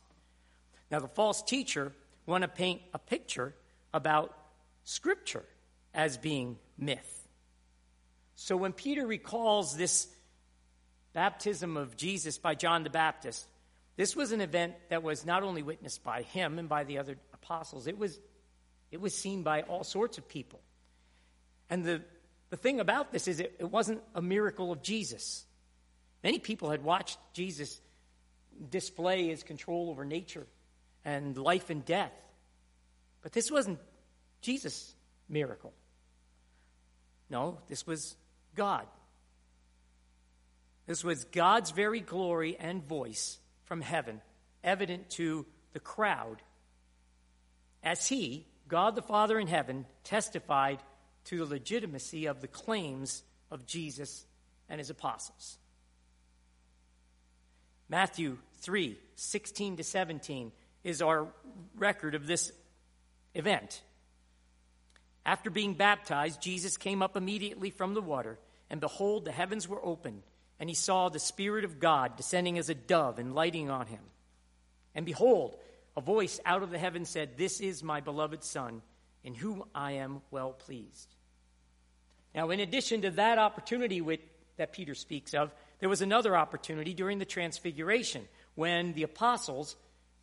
Now, 0.91 0.99
the 0.99 1.07
false 1.07 1.41
teacher 1.41 1.91
want 2.25 2.43
to 2.43 2.47
paint 2.47 2.81
a 2.93 2.99
picture 2.99 3.53
about 3.93 4.35
Scripture 4.83 5.45
as 5.93 6.17
being 6.17 6.57
myth. 6.77 7.27
So 8.35 8.57
when 8.57 8.73
Peter 8.73 9.07
recalls 9.07 9.75
this 9.75 10.07
baptism 11.13 11.77
of 11.77 11.95
Jesus 11.95 12.37
by 12.37 12.53
John 12.53 12.83
the 12.83 12.89
Baptist, 12.89 13.47
this 13.95 14.15
was 14.15 14.31
an 14.31 14.41
event 14.41 14.75
that 14.89 15.03
was 15.03 15.25
not 15.25 15.43
only 15.43 15.63
witnessed 15.63 16.03
by 16.03 16.21
him 16.23 16.59
and 16.59 16.67
by 16.67 16.83
the 16.83 16.97
other 16.97 17.17
apostles, 17.33 17.87
it 17.87 17.97
was, 17.97 18.19
it 18.95 19.01
was 19.01 19.13
seen 19.13 19.43
by 19.43 19.63
all 19.63 19.83
sorts 19.83 20.17
of 20.17 20.25
people. 20.29 20.61
And 21.69 21.83
the, 21.83 22.01
the 22.49 22.55
thing 22.55 22.79
about 22.79 23.11
this 23.11 23.27
is 23.27 23.41
it, 23.41 23.53
it 23.59 23.69
wasn't 23.69 24.01
a 24.15 24.21
miracle 24.21 24.71
of 24.71 24.81
Jesus. 24.81 25.45
Many 26.23 26.39
people 26.39 26.69
had 26.71 26.81
watched 26.81 27.19
Jesus 27.33 27.81
display 28.69 29.27
his 29.27 29.43
control 29.43 29.89
over 29.89 30.05
nature 30.05 30.47
and 31.03 31.37
life 31.37 31.69
and 31.69 31.83
death. 31.83 32.13
But 33.21 33.33
this 33.33 33.51
wasn't 33.51 33.79
Jesus' 34.39 34.95
miracle. 35.27 35.73
No, 37.29 37.57
this 37.67 37.85
was 37.85 38.15
God. 38.55 38.87
This 40.87 41.03
was 41.03 41.25
God's 41.25 41.71
very 41.71 41.99
glory 41.99 42.55
and 42.57 42.81
voice 42.81 43.39
from 43.65 43.81
heaven, 43.81 44.21
evident 44.63 45.09
to 45.09 45.45
the 45.73 45.81
crowd, 45.81 46.41
as 47.83 48.07
He, 48.07 48.45
God 48.67 48.95
the 48.95 49.01
Father 49.01 49.39
in 49.39 49.47
heaven, 49.47 49.85
testified 50.03 50.79
to 51.25 51.37
the 51.37 51.45
legitimacy 51.45 52.25
of 52.25 52.41
the 52.41 52.47
claims 52.47 53.23
of 53.51 53.65
Jesus 53.65 54.25
and 54.69 54.79
His 54.79 54.89
apostles. 54.89 55.57
Matthew 57.89 58.37
3 58.61 58.97
16 59.15 59.77
to 59.77 59.83
17 59.83 60.51
is 60.83 61.01
our 61.01 61.27
record 61.77 62.15
of 62.15 62.27
this 62.27 62.51
event. 63.33 63.81
After 65.25 65.49
being 65.49 65.73
baptized, 65.73 66.41
Jesus 66.41 66.77
came 66.77 67.01
up 67.01 67.17
immediately 67.17 67.71
from 67.71 67.93
the 67.93 68.01
water, 68.01 68.37
and 68.69 68.79
behold, 68.79 69.25
the 69.25 69.31
heavens 69.31 69.67
were 69.67 69.83
opened, 69.83 70.21
and 70.59 70.69
he 70.69 70.75
saw 70.75 71.09
the 71.09 71.19
Spirit 71.19 71.65
of 71.65 71.79
God 71.79 72.15
descending 72.15 72.57
as 72.57 72.69
a 72.69 72.75
dove 72.75 73.17
and 73.17 73.33
lighting 73.33 73.69
on 73.69 73.87
him. 73.87 74.01
And 74.93 75.05
behold, 75.05 75.57
a 75.97 76.01
voice 76.01 76.39
out 76.45 76.63
of 76.63 76.71
the 76.71 76.77
heaven 76.77 77.05
said, 77.05 77.37
This 77.37 77.59
is 77.59 77.83
my 77.83 78.01
beloved 78.01 78.43
Son, 78.43 78.81
in 79.23 79.33
whom 79.33 79.63
I 79.73 79.93
am 79.93 80.21
well 80.31 80.51
pleased. 80.51 81.15
Now, 82.33 82.49
in 82.49 82.59
addition 82.59 83.01
to 83.03 83.11
that 83.11 83.37
opportunity 83.37 84.01
with, 84.01 84.19
that 84.57 84.73
Peter 84.73 84.93
speaks 84.93 85.33
of, 85.33 85.53
there 85.79 85.89
was 85.89 86.01
another 86.01 86.35
opportunity 86.35 86.93
during 86.93 87.19
the 87.19 87.25
Transfiguration 87.25 88.27
when 88.55 88.93
the 88.93 89.03
apostles, 89.03 89.75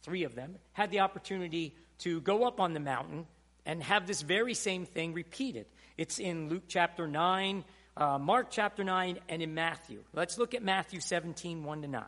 three 0.02 0.24
of 0.24 0.34
them, 0.34 0.56
had 0.72 0.90
the 0.90 1.00
opportunity 1.00 1.74
to 1.98 2.20
go 2.20 2.44
up 2.44 2.60
on 2.60 2.74
the 2.74 2.80
mountain 2.80 3.26
and 3.64 3.82
have 3.82 4.06
this 4.06 4.22
very 4.22 4.54
same 4.54 4.84
thing 4.84 5.14
repeated. 5.14 5.66
It's 5.96 6.18
in 6.18 6.48
Luke 6.48 6.64
chapter 6.68 7.06
9, 7.06 7.64
uh, 7.96 8.18
Mark 8.18 8.48
chapter 8.50 8.84
9, 8.84 9.18
and 9.28 9.42
in 9.42 9.54
Matthew. 9.54 10.02
Let's 10.12 10.38
look 10.38 10.54
at 10.54 10.62
Matthew 10.62 11.00
17, 11.00 11.64
1 11.64 11.82
to 11.82 11.88
9. 11.88 12.04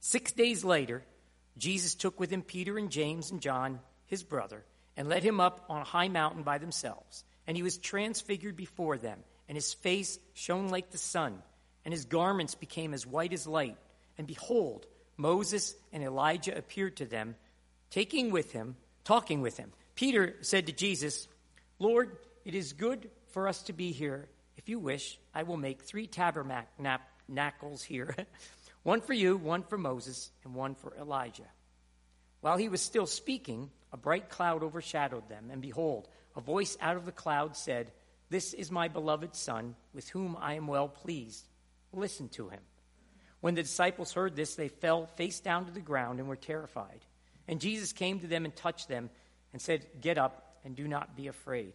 Six 0.00 0.32
days 0.32 0.64
later, 0.64 1.02
Jesus 1.56 1.94
took 1.94 2.18
with 2.18 2.30
him 2.30 2.42
Peter 2.42 2.78
and 2.78 2.90
James 2.90 3.30
and 3.30 3.40
John, 3.40 3.80
his 4.06 4.22
brother, 4.22 4.64
and 4.96 5.08
led 5.08 5.22
him 5.22 5.40
up 5.40 5.64
on 5.68 5.80
a 5.80 5.84
high 5.84 6.08
mountain 6.08 6.42
by 6.42 6.58
themselves. 6.58 7.24
And 7.46 7.56
he 7.56 7.62
was 7.62 7.78
transfigured 7.78 8.56
before 8.56 8.96
them, 8.98 9.18
and 9.48 9.56
his 9.56 9.74
face 9.74 10.18
shone 10.32 10.68
like 10.68 10.90
the 10.90 10.98
sun, 10.98 11.42
and 11.84 11.92
his 11.92 12.06
garments 12.06 12.54
became 12.54 12.94
as 12.94 13.06
white 13.06 13.32
as 13.32 13.46
light. 13.46 13.76
And 14.18 14.26
behold, 14.26 14.86
Moses 15.16 15.74
and 15.92 16.02
Elijah 16.02 16.56
appeared 16.56 16.96
to 16.96 17.06
them, 17.06 17.36
taking 17.90 18.30
with 18.30 18.52
him, 18.52 18.76
talking 19.04 19.40
with 19.40 19.56
him. 19.56 19.72
Peter 19.94 20.36
said 20.40 20.66
to 20.66 20.72
Jesus, 20.72 21.28
Lord, 21.78 22.16
it 22.44 22.54
is 22.54 22.72
good 22.72 23.10
for 23.28 23.46
us 23.46 23.62
to 23.64 23.72
be 23.72 23.92
here. 23.92 24.28
If 24.56 24.68
you 24.68 24.78
wish, 24.78 25.18
I 25.34 25.42
will 25.42 25.56
make 25.56 25.82
three 25.82 26.06
tabernacles 26.06 27.82
here 27.82 28.16
one 28.84 29.00
for 29.00 29.14
you, 29.14 29.36
one 29.36 29.64
for 29.64 29.76
Moses, 29.76 30.30
and 30.44 30.54
one 30.54 30.76
for 30.76 30.94
Elijah. 30.96 31.50
While 32.40 32.58
he 32.58 32.68
was 32.68 32.82
still 32.82 33.06
speaking, 33.06 33.70
a 33.92 33.96
bright 33.96 34.28
cloud 34.28 34.62
overshadowed 34.62 35.28
them, 35.28 35.48
and 35.50 35.60
behold, 35.60 36.06
a 36.36 36.40
voice 36.40 36.76
out 36.80 36.96
of 36.96 37.06
the 37.06 37.12
cloud 37.12 37.56
said, 37.56 37.90
This 38.28 38.52
is 38.52 38.70
my 38.70 38.88
beloved 38.88 39.34
Son, 39.34 39.74
with 39.94 40.08
whom 40.10 40.36
I 40.38 40.54
am 40.54 40.66
well 40.66 40.88
pleased. 40.88 41.48
Listen 41.92 42.28
to 42.30 42.50
him. 42.50 42.60
When 43.40 43.54
the 43.54 43.62
disciples 43.62 44.12
heard 44.12 44.36
this, 44.36 44.54
they 44.54 44.68
fell 44.68 45.06
face 45.16 45.40
down 45.40 45.66
to 45.66 45.72
the 45.72 45.80
ground 45.80 46.18
and 46.18 46.28
were 46.28 46.36
terrified. 46.36 47.00
And 47.48 47.60
Jesus 47.60 47.92
came 47.92 48.20
to 48.20 48.26
them 48.26 48.44
and 48.44 48.54
touched 48.54 48.88
them 48.88 49.10
and 49.52 49.62
said, 49.62 49.86
Get 50.00 50.18
up 50.18 50.58
and 50.64 50.76
do 50.76 50.88
not 50.88 51.16
be 51.16 51.28
afraid. 51.28 51.72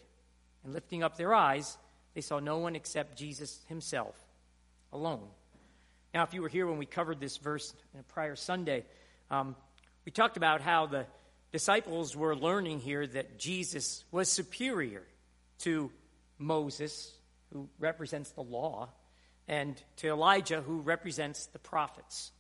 And 0.63 0.74
lifting 0.74 1.04
up 1.04 1.17
their 1.17 1.34
eyes, 1.34 1.78
they 2.13 2.22
saw 2.22 2.39
no 2.39 2.58
one 2.58 2.76
except 2.76 3.17
Jesus 3.17 3.63
himself 3.67 4.15
alone. 4.91 5.28
Now, 6.13 6.24
if 6.24 6.34
you 6.34 6.41
were 6.41 6.50
here 6.50 6.65
when 6.65 6.78
we 6.78 6.86
covered 6.86 7.19
this 7.19 7.38
verse 7.38 7.74
in 7.93 8.00
a 8.00 8.04
prior 8.04 8.36
Sunday, 8.36 8.86
um, 9.30 9.56
we 10.06 10.12
talked 10.12 10.38
about 10.38 10.62
how 10.62 10.88
the 10.88 11.06
disciples 11.52 12.15
were 12.15 12.36
learning 12.36 12.80
here 12.80 13.06
that 13.06 13.38
Jesus 13.38 14.04
was 14.12 14.30
superior 14.30 15.04
to 15.60 15.91
Moses, 16.39 17.12
who 17.54 17.69
represents 17.80 18.32
the 18.32 18.41
law, 18.41 18.89
and 19.48 19.80
to 19.98 20.08
Elijah, 20.08 20.62
who 20.62 20.80
represents 20.80 21.45
the 21.48 21.60
prophets. 21.60 22.32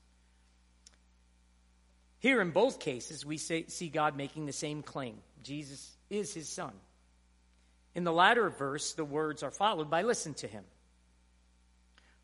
Here, 2.19 2.41
in 2.41 2.51
both 2.51 2.79
cases, 2.79 3.25
we 3.25 3.37
see 3.37 3.89
God 3.93 4.17
making 4.17 4.45
the 4.45 4.53
same 4.53 4.81
claim 4.81 5.17
Jesus 5.43 5.95
is 6.09 6.33
his 6.33 6.49
son. 6.49 6.73
In 7.95 8.03
the 8.03 8.11
latter 8.11 8.49
verse, 8.49 8.93
the 8.93 9.05
words 9.05 9.41
are 9.41 9.51
followed 9.51 9.89
by 9.89 10.01
listen 10.01 10.33
to 10.35 10.47
him. 10.47 10.63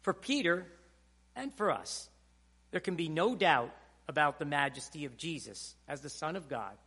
For 0.01 0.13
Peter 0.13 0.65
and 1.36 1.54
for 1.54 1.71
us, 1.71 2.10
there 2.71 2.80
can 2.80 2.95
be 2.95 3.10
no 3.10 3.36
doubt 3.36 3.74
about 4.08 4.39
the 4.39 4.45
majesty 4.45 5.06
of 5.06 5.17
Jesus 5.17 5.76
as 5.88 6.02
the 6.02 6.10
Son 6.10 6.36
of 6.36 6.48
God, 6.48 6.78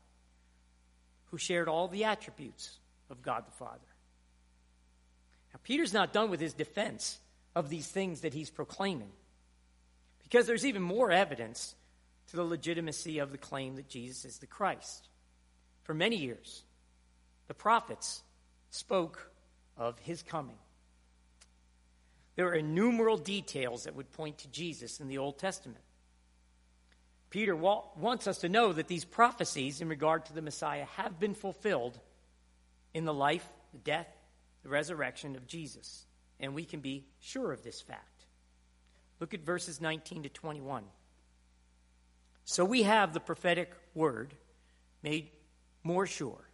who 1.27 1.39
shared 1.39 1.69
all 1.69 1.89
the 1.89 2.05
attributes 2.05 2.79
of 3.11 3.23
God 3.23 3.47
the 3.47 3.53
Father. 3.53 3.81
Now, 5.53 5.61
Peter's 5.63 5.93
not 5.93 6.13
done 6.13 6.31
with 6.31 6.41
his 6.41 6.55
defense 6.55 7.19
of 7.55 7.69
these 7.69 7.87
things 7.89 8.21
that 8.21 8.35
he's 8.35 8.51
proclaiming, 8.51 9.11
because 10.23 10.47
there's 10.47 10.67
even 10.67 10.83
more 10.83 11.11
evidence 11.11 11.75
to 12.29 12.37
the 12.37 12.45
legitimacy 12.45 13.19
of 13.19 13.33
the 13.33 13.39
claim 13.39 13.77
that 13.77 13.89
Jesus 13.89 14.25
is 14.25 14.39
the 14.39 14.47
Christ. 14.47 15.09
For 15.83 15.95
many 15.95 16.17
years, 16.17 16.63
the 17.47 17.55
prophets 17.55 18.23
spoke 18.71 19.31
of 19.77 19.99
his 20.01 20.23
coming. 20.23 20.59
There 22.38 22.46
are 22.46 22.55
innumerable 22.55 23.16
details 23.16 23.83
that 23.83 23.96
would 23.96 24.12
point 24.12 24.38
to 24.38 24.48
Jesus 24.48 25.01
in 25.01 25.09
the 25.09 25.18
Old 25.18 25.40
Testament. 25.40 25.83
Peter 27.31 27.57
wants 27.57 28.29
us 28.29 28.38
to 28.38 28.48
know 28.48 28.72
that 28.72 28.87
these 28.87 29.05
prophecies 29.05 29.81
in 29.81 29.88
regard 29.88 30.24
to 30.27 30.33
the 30.33 30.40
Messiah 30.40 30.85
have 30.94 31.18
been 31.18 31.35
fulfilled 31.35 31.98
in 32.94 33.05
the 33.05 33.12
life, 33.12 33.44
the 33.72 33.79
death, 33.79 34.07
the 34.62 34.68
resurrection 34.68 35.35
of 35.35 35.48
Jesus. 35.48 36.07
And 36.38 36.55
we 36.55 36.64
can 36.64 36.79
be 36.79 37.09
sure 37.18 37.51
of 37.51 37.64
this 37.64 37.81
fact. 37.81 38.27
Look 39.18 39.35
at 39.35 39.40
verses 39.40 39.81
19 39.81 40.22
to 40.22 40.29
21. 40.29 40.85
So 42.44 42.64
we 42.64 42.85
have 42.85 43.14
the 43.14 43.18
prophetic 43.18 43.72
word 43.96 44.33
made 45.03 45.31
more 45.83 46.07
sure, 46.07 46.48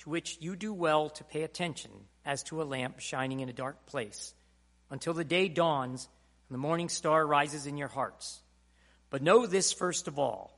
to 0.00 0.10
which 0.10 0.38
you 0.40 0.56
do 0.56 0.74
well 0.74 1.08
to 1.10 1.22
pay 1.22 1.44
attention 1.44 1.92
as 2.26 2.42
to 2.42 2.60
a 2.60 2.64
lamp 2.64 2.98
shining 2.98 3.38
in 3.38 3.48
a 3.48 3.52
dark 3.52 3.86
place, 3.86 4.34
until 4.94 5.12
the 5.12 5.24
day 5.24 5.48
dawns 5.48 6.08
and 6.48 6.54
the 6.54 6.60
morning 6.60 6.88
star 6.88 7.26
rises 7.26 7.66
in 7.66 7.76
your 7.76 7.88
hearts. 7.88 8.40
But 9.10 9.22
know 9.22 9.44
this 9.44 9.72
first 9.72 10.06
of 10.06 10.20
all 10.20 10.56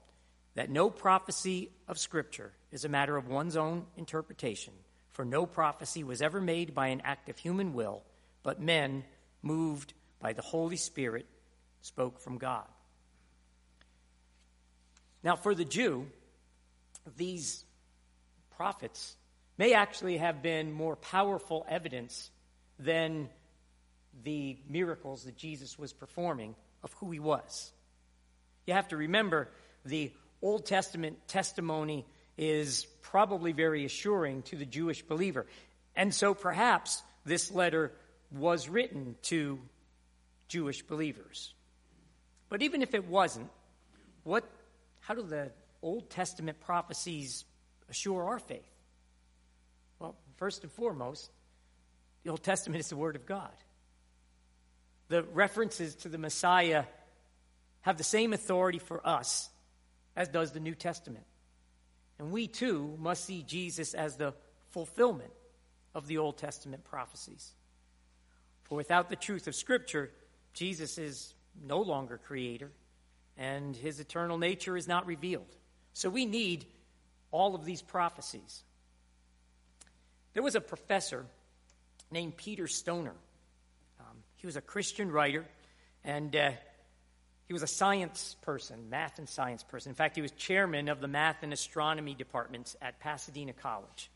that 0.57 0.69
no 0.69 0.91
prophecy 0.91 1.71
of 1.89 1.99
Scripture 1.99 2.53
is 2.71 2.85
a 2.85 2.89
matter 2.91 3.17
of 3.17 3.29
one's 3.29 3.57
own 3.57 3.87
interpretation, 3.97 4.75
for 5.13 5.25
no 5.25 5.47
prophecy 5.47 6.05
was 6.05 6.21
ever 6.21 6.39
made 6.39 6.75
by 6.75 6.89
an 6.89 7.01
act 7.03 7.31
of 7.31 7.39
human 7.39 7.73
will, 7.73 8.03
but 8.43 8.61
men, 8.61 9.05
moved 9.41 9.95
by 10.21 10.35
the 10.35 10.43
Holy 10.43 10.77
Spirit, 10.77 11.25
spoke 11.81 12.21
from 12.21 12.37
God. 12.37 12.67
Now, 15.25 15.37
for 15.37 15.55
the 15.55 15.65
Jew, 15.65 16.09
these 17.17 17.65
prophets 18.55 19.17
may 19.57 19.73
actually 19.73 20.19
have 20.19 20.43
been 20.43 20.73
more 20.73 20.97
powerful 20.97 21.65
evidence 21.71 22.31
than 22.79 23.31
the 24.25 24.59
miracles 24.69 25.25
that 25.25 25.37
Jesus 25.37 25.79
was 25.79 25.93
performing 25.93 26.55
of 26.83 26.93
who 26.95 27.11
he 27.11 27.19
was. 27.19 27.73
You 28.67 28.75
have 28.75 28.89
to 28.89 28.97
remember 28.97 29.49
the 29.85 30.13
Old 30.43 30.67
Testament 30.67 31.19
testimony 31.29 32.05
is 32.37 32.87
probably 33.03 33.53
very 33.53 33.85
assuring 33.85 34.43
to 34.43 34.57
the 34.57 34.67
Jewish 34.67 35.03
believer. 35.03 35.47
And 35.95 36.15
so 36.15 36.35
perhaps 36.35 37.03
this 37.25 37.51
letter 37.51 37.93
was 38.31 38.69
written 38.69 39.17
to 39.23 39.59
Jewish 40.49 40.83
believers. 40.83 41.55
But 42.49 42.63
even 42.63 42.83
if 42.83 42.95
it 42.95 43.07
wasn't, 43.07 43.51
what, 44.25 44.45
how 45.01 45.15
do 45.15 45.23
the 45.23 45.51
Old 45.83 46.11
Testament 46.11 46.61
prophecies 46.61 47.45
assure 47.89 48.25
our 48.25 48.39
faith? 48.39 48.69
Well, 49.99 50.17
first 50.37 50.63
and 50.63 50.73
foremost, 50.73 51.31
the 52.25 52.31
Old 52.31 52.43
Testament 52.43 52.81
is 52.81 52.89
the 52.89 52.97
Word 52.97 53.17
of 53.17 53.25
God. 53.27 53.53
The 55.09 55.23
references 55.23 55.95
to 55.97 56.09
the 56.09 56.19
Messiah 56.19 56.85
have 57.83 57.97
the 57.97 58.05
same 58.05 58.33
authority 58.33 58.79
for 58.79 59.07
us 59.07 59.49
as 60.17 60.29
does 60.29 60.53
the 60.53 60.61
New 60.61 60.75
Testament. 60.75 61.25
And 62.19 62.33
we 62.33 62.49
too 62.49 62.97
must 62.99 63.25
see 63.25 63.43
Jesus 63.43 63.95
as 63.95 64.17
the 64.17 64.35
fulfillment 64.71 65.31
of 65.95 66.07
the 66.07 66.19
Old 66.19 66.39
Testament 66.39 66.85
prophecies. 66.85 67.53
For 68.65 68.75
without 68.75 69.09
the 69.09 69.17
truth 69.17 69.47
of 69.47 69.55
Scripture, 69.55 70.11
Jesus 70.53 70.99
is 70.99 71.35
no 71.65 71.81
longer 71.81 72.19
creator, 72.19 72.71
and 73.37 73.77
his 73.77 74.01
eternal 74.01 74.39
nature 74.39 74.77
is 74.77 74.89
not 74.89 75.07
revealed. 75.07 75.55
So 75.93 76.11
we 76.11 76.27
need 76.27 76.67
all 77.31 77.55
of 77.55 77.65
these 77.65 77.83
prophecies. 77.83 78.63
There 80.35 80.43
was 80.43 80.55
a 80.55 80.61
professor 80.61 81.27
named 82.11 82.37
Peter 82.37 82.67
Stoner. 82.67 83.15
He 84.37 84.47
was 84.47 84.57
a 84.57 84.61
Christian 84.61 85.11
writer, 85.11 85.45
and 86.05 86.35
uh, 86.35 86.51
he 87.47 87.53
was 87.53 87.63
a 87.63 87.67
science 87.67 88.37
person, 88.43 88.91
math 88.91 89.19
and 89.19 89.29
science 89.29 89.63
person. 89.63 89.91
In 89.91 89.97
fact, 89.97 90.17
he 90.17 90.23
was 90.23 90.33
chairman 90.33 90.89
of 90.89 91.01
the 91.01 91.09
math 91.09 91.43
and 91.43 91.53
astronomy 91.53 92.15
departments 92.15 92.77
at 92.83 93.01
Pasadena 93.01 93.53
College. 93.53 94.11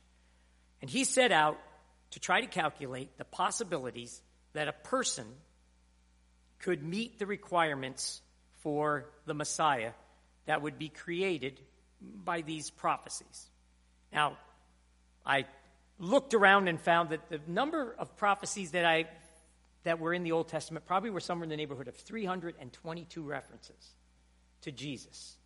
And 0.80 0.90
he 0.90 1.04
set 1.04 1.32
out 1.32 1.58
to 2.10 2.20
try 2.20 2.40
to 2.40 2.46
calculate 2.46 3.16
the 3.18 3.24
possibilities 3.24 4.20
that 4.52 4.68
a 4.68 4.72
person 4.72 5.26
could 6.58 6.82
meet 6.82 7.18
the 7.18 7.26
requirements 7.26 8.20
for 8.62 9.06
the 9.26 9.34
Messiah 9.34 9.92
that 10.46 10.62
would 10.62 10.78
be 10.78 10.88
created 10.88 11.60
by 12.00 12.40
these 12.40 12.70
prophecies. 12.70 13.48
Now, 14.12 14.36
I 15.24 15.46
looked 15.98 16.34
around 16.34 16.68
and 16.68 16.80
found 16.80 17.10
that 17.10 17.28
the 17.28 17.40
number 17.46 17.94
of 17.98 18.16
prophecies 18.16 18.72
that 18.72 18.84
I 18.84 19.06
that 19.84 19.98
were 19.98 20.12
in 20.12 20.22
the 20.22 20.32
Old 20.32 20.48
Testament 20.48 20.86
probably 20.86 21.10
were 21.10 21.20
somewhere 21.20 21.44
in 21.44 21.50
the 21.50 21.56
neighborhood 21.56 21.88
of 21.88 21.96
322 21.96 23.22
references 23.22 23.94
to 24.62 24.72
Jesus. 24.72 25.36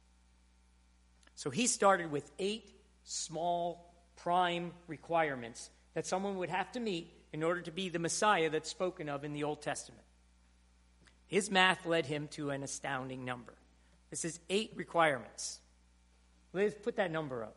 So 1.34 1.50
he 1.50 1.66
started 1.66 2.10
with 2.10 2.30
eight 2.38 2.70
small 3.04 3.94
prime 4.16 4.72
requirements 4.86 5.70
that 5.94 6.06
someone 6.06 6.38
would 6.38 6.50
have 6.50 6.72
to 6.72 6.80
meet 6.80 7.12
in 7.32 7.42
order 7.42 7.60
to 7.62 7.70
be 7.70 7.88
the 7.88 7.98
Messiah 7.98 8.50
that's 8.50 8.70
spoken 8.70 9.08
of 9.08 9.24
in 9.24 9.32
the 9.32 9.44
Old 9.44 9.62
Testament. 9.62 10.04
His 11.26 11.50
math 11.50 11.86
led 11.86 12.06
him 12.06 12.28
to 12.32 12.50
an 12.50 12.62
astounding 12.62 13.24
number. 13.24 13.54
This 14.10 14.24
is 14.24 14.38
eight 14.50 14.72
requirements. 14.76 15.58
Liz, 16.52 16.74
put 16.80 16.96
that 16.96 17.10
number 17.10 17.42
up. 17.42 17.56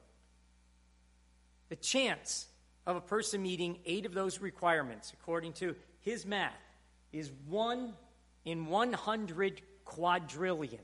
The 1.69 1.75
chance 1.75 2.47
of 2.85 2.95
a 2.95 3.01
person 3.01 3.43
meeting 3.43 3.79
eight 3.85 4.05
of 4.05 4.13
those 4.13 4.39
requirements, 4.39 5.13
according 5.13 5.53
to 5.53 5.75
his 6.01 6.25
math, 6.25 6.53
is 7.11 7.31
1 7.47 7.93
in 8.45 8.67
100 8.67 9.61
quadrillion. 9.85 10.81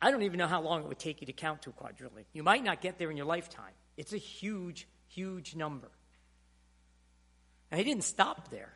I 0.00 0.10
don't 0.10 0.22
even 0.22 0.38
know 0.38 0.48
how 0.48 0.60
long 0.60 0.82
it 0.82 0.88
would 0.88 0.98
take 0.98 1.20
you 1.20 1.26
to 1.26 1.32
count 1.32 1.62
to 1.62 1.70
a 1.70 1.72
quadrillion. 1.72 2.24
You 2.32 2.42
might 2.42 2.64
not 2.64 2.80
get 2.80 2.98
there 2.98 3.10
in 3.10 3.16
your 3.16 3.26
lifetime. 3.26 3.72
It's 3.96 4.12
a 4.12 4.18
huge, 4.18 4.88
huge 5.08 5.54
number. 5.54 5.90
And 7.70 7.78
he 7.78 7.84
didn't 7.84 8.04
stop 8.04 8.50
there. 8.50 8.72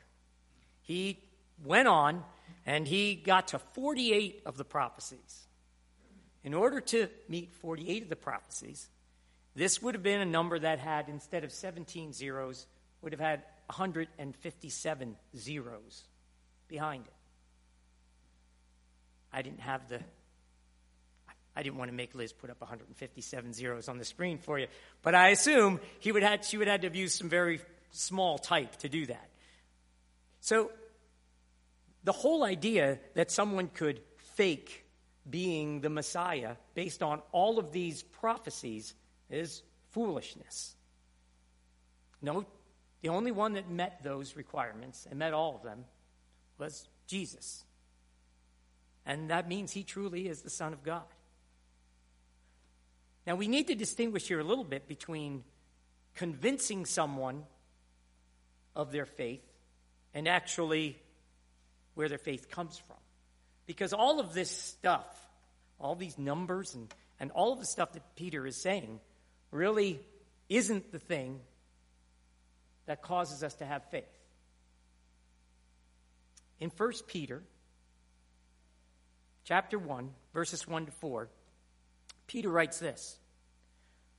He 0.83 1.19
went 1.65 1.89
on 1.89 2.23
and 2.65 2.87
he 2.87 3.15
got 3.15 3.49
to 3.49 3.59
48 3.59 4.43
of 4.47 4.57
the 4.57 4.65
prophecies. 4.65 5.47
In 6.45 6.55
order 6.55 6.81
to 6.81 7.09
meet 7.29 7.53
48 7.55 8.05
of 8.05 8.09
the 8.09 8.17
prophecies, 8.17 8.89
this 9.57 9.83
would 9.83 9.95
have 9.95 10.03
been 10.03 10.21
a 10.21 10.27
number 10.27 10.59
that 10.59 10.79
had, 10.79 11.09
instead 11.09 11.43
of 11.43 11.51
17 11.51 12.13
zeros, 12.13 12.67
would 13.03 13.13
have 13.13 13.21
had 13.21 13.43
157 13.67 15.17
zeros 15.37 16.05
behind 16.69 17.07
it. 17.07 17.13
I 19.33 19.43
didn't 19.43 19.61
have 19.61 19.89
the 19.89 20.01
I 21.57 21.63
didn't 21.63 21.79
want 21.79 21.91
to 21.91 21.97
make 21.97 22.15
Liz 22.15 22.35
put 22.35 22.51
up 22.51 22.61
157 22.61 23.55
zeros 23.55 23.89
on 23.89 23.97
the 23.97 24.05
screen 24.05 24.37
for 24.37 24.59
you, 24.59 24.67
but 25.03 25.15
I 25.15 25.29
assume 25.29 25.81
he 26.01 26.13
would 26.13 26.23
have, 26.23 26.45
she 26.45 26.59
would 26.59 26.69
have 26.69 26.83
had 26.83 26.93
to 26.93 26.99
used 26.99 27.17
some 27.17 27.31
very 27.31 27.61
small 27.93 28.37
type 28.37 28.77
to 28.77 28.91
do 28.91 29.07
that. 29.07 29.31
So, 30.41 30.71
the 32.05 32.13
whole 32.13 32.45
idea 32.45 33.01
that 33.15 33.31
someone 33.31 33.69
could 33.69 34.01
fake 34.35 34.85
being 35.29 35.81
the 35.81 35.89
Messiah 35.89 36.57
based 36.75 37.03
on 37.03 37.23
all 37.33 37.59
of 37.59 37.73
these 37.73 38.03
prophecies 38.03 38.95
is 39.31 39.63
foolishness. 39.91 40.77
No, 42.21 42.45
the 43.03 43.09
only 43.09 43.33
one 43.33 43.55
that 43.55 43.71
met 43.71 44.03
those 44.03 44.37
requirements 44.37 45.07
and 45.09 45.19
met 45.19 45.33
all 45.33 45.57
of 45.57 45.63
them 45.63 45.85
was 46.59 46.89
Jesus. 47.07 47.65
And 49.05 49.31
that 49.31 49.49
means 49.49 49.73
he 49.73 49.85
truly 49.85 50.29
is 50.29 50.43
the 50.43 50.51
Son 50.51 50.73
of 50.73 50.83
God. 50.83 51.05
Now, 53.27 53.35
we 53.35 53.49
need 53.49 53.67
to 53.69 53.75
distinguish 53.75 54.29
here 54.29 54.41
a 54.41 54.45
little 54.45 54.65
bit 54.65 54.89
between 54.89 55.45
convincing 56.15 56.87
someone 56.87 57.45
of 58.75 58.93
their 58.93 59.07
faith 59.07 59.43
and 60.15 60.29
actually 60.29 60.97
where 61.95 62.09
their 62.09 62.19
faith 62.19 62.51
comes 62.51 62.79
from. 62.79 62.97
Because 63.67 63.93
all 63.93 64.21
of 64.21 64.33
this 64.33 64.51
stuff, 64.51 65.07
all 65.81 65.95
these 65.97 66.19
numbers 66.19 66.75
and, 66.75 66.93
and 67.19 67.31
all 67.33 67.53
of 67.53 67.59
the 67.59 67.67
stuff 67.67 67.93
that 67.93 68.15
Peter 68.15 68.47
is 68.47 68.57
saying, 68.57 69.01
really 69.51 70.01
isn't 70.49 70.93
the 70.93 70.99
thing 70.99 71.41
that 72.87 73.03
causes 73.03 73.43
us 73.43 73.55
to 73.57 73.67
have 73.67 73.89
faith. 73.91 74.05
In 76.59 76.71
1 76.71 76.93
Peter 77.07 77.43
chapter 79.45 79.79
1, 79.79 80.11
verses 80.33 80.67
1 80.67 80.87
to 80.87 80.93
4, 80.93 81.29
Peter 82.27 82.49
writes 82.49 82.79
this 82.79 83.19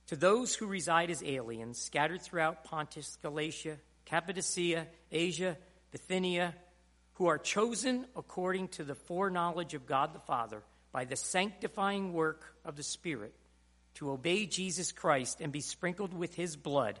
To 0.06 0.16
those 0.16 0.54
who 0.54 0.66
reside 0.66 1.10
as 1.10 1.22
aliens, 1.22 1.78
scattered 1.78 2.22
throughout 2.22 2.64
Pontus, 2.64 3.16
Galatia, 3.22 3.78
Cappadocia, 4.04 4.86
Asia, 5.10 5.56
Bithynia, 5.90 6.54
who 7.14 7.26
are 7.26 7.38
chosen 7.38 8.06
according 8.16 8.68
to 8.68 8.84
the 8.84 8.94
foreknowledge 8.94 9.74
of 9.74 9.86
God 9.86 10.14
the 10.14 10.20
Father 10.20 10.62
by 10.92 11.04
the 11.04 11.16
sanctifying 11.16 12.12
work 12.12 12.54
of 12.64 12.76
the 12.76 12.82
Spirit 12.82 13.34
to 13.94 14.12
obey 14.12 14.46
Jesus 14.46 14.92
Christ 14.92 15.40
and 15.40 15.52
be 15.52 15.60
sprinkled 15.60 16.14
with 16.14 16.34
his 16.34 16.56
blood, 16.56 17.00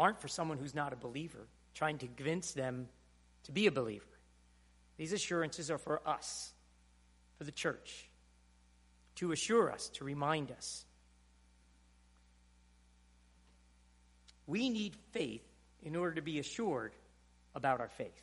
aren't 0.00 0.20
for 0.20 0.28
someone 0.28 0.56
who's 0.56 0.74
not 0.74 0.94
a 0.94 0.96
believer, 0.96 1.46
trying 1.74 1.98
to 1.98 2.06
convince 2.06 2.52
them 2.52 2.88
to 3.44 3.52
be 3.52 3.66
a 3.66 3.70
believer. 3.70 4.04
These 4.96 5.12
assurances 5.12 5.70
are 5.70 5.78
for 5.78 6.00
us, 6.08 6.52
for 7.36 7.44
the 7.44 7.52
church 7.52 8.08
to 9.16 9.32
assure 9.32 9.70
us, 9.70 9.90
to 9.90 10.04
remind 10.04 10.50
us. 10.50 10.86
We 14.46 14.70
need 14.70 14.96
faith 15.12 15.44
in 15.82 15.94
order 15.94 16.14
to 16.14 16.22
be 16.22 16.38
assured 16.38 16.94
about 17.54 17.80
our 17.80 17.88
faith. 17.88 18.22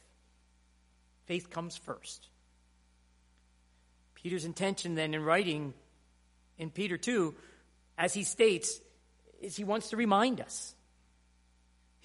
Faith 1.25 1.51
comes 1.51 1.77
first. 1.77 2.27
Peter's 4.15 4.45
intention 4.45 4.95
then 4.95 5.13
in 5.13 5.23
writing 5.23 5.73
in 6.57 6.71
Peter 6.71 6.97
2, 6.97 7.35
as 7.97 8.15
he 8.15 8.23
states, 8.23 8.79
is 9.41 9.55
he 9.55 9.63
wants 9.63 9.91
to 9.91 9.97
remind 9.97 10.41
us. 10.41 10.73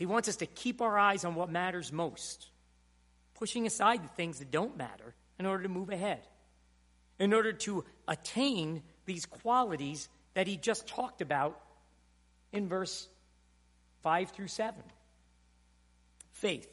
He 0.02 0.06
wants 0.06 0.28
us 0.28 0.34
to 0.38 0.46
keep 0.46 0.82
our 0.82 0.98
eyes 0.98 1.24
on 1.24 1.36
what 1.36 1.48
matters 1.48 1.92
most, 1.92 2.48
pushing 3.34 3.68
aside 3.68 4.02
the 4.02 4.08
things 4.08 4.40
that 4.40 4.50
don't 4.50 4.76
matter 4.76 5.14
in 5.38 5.46
order 5.46 5.62
to 5.62 5.68
move 5.68 5.90
ahead 5.90 6.26
in 7.20 7.32
order 7.32 7.52
to 7.52 7.84
attain 8.08 8.82
these 9.04 9.26
qualities 9.26 10.08
that 10.34 10.48
he 10.48 10.56
just 10.56 10.88
talked 10.88 11.22
about 11.22 11.56
in 12.50 12.66
verse 12.66 13.08
5 14.02 14.30
through 14.30 14.48
7 14.48 14.82
faith, 16.32 16.68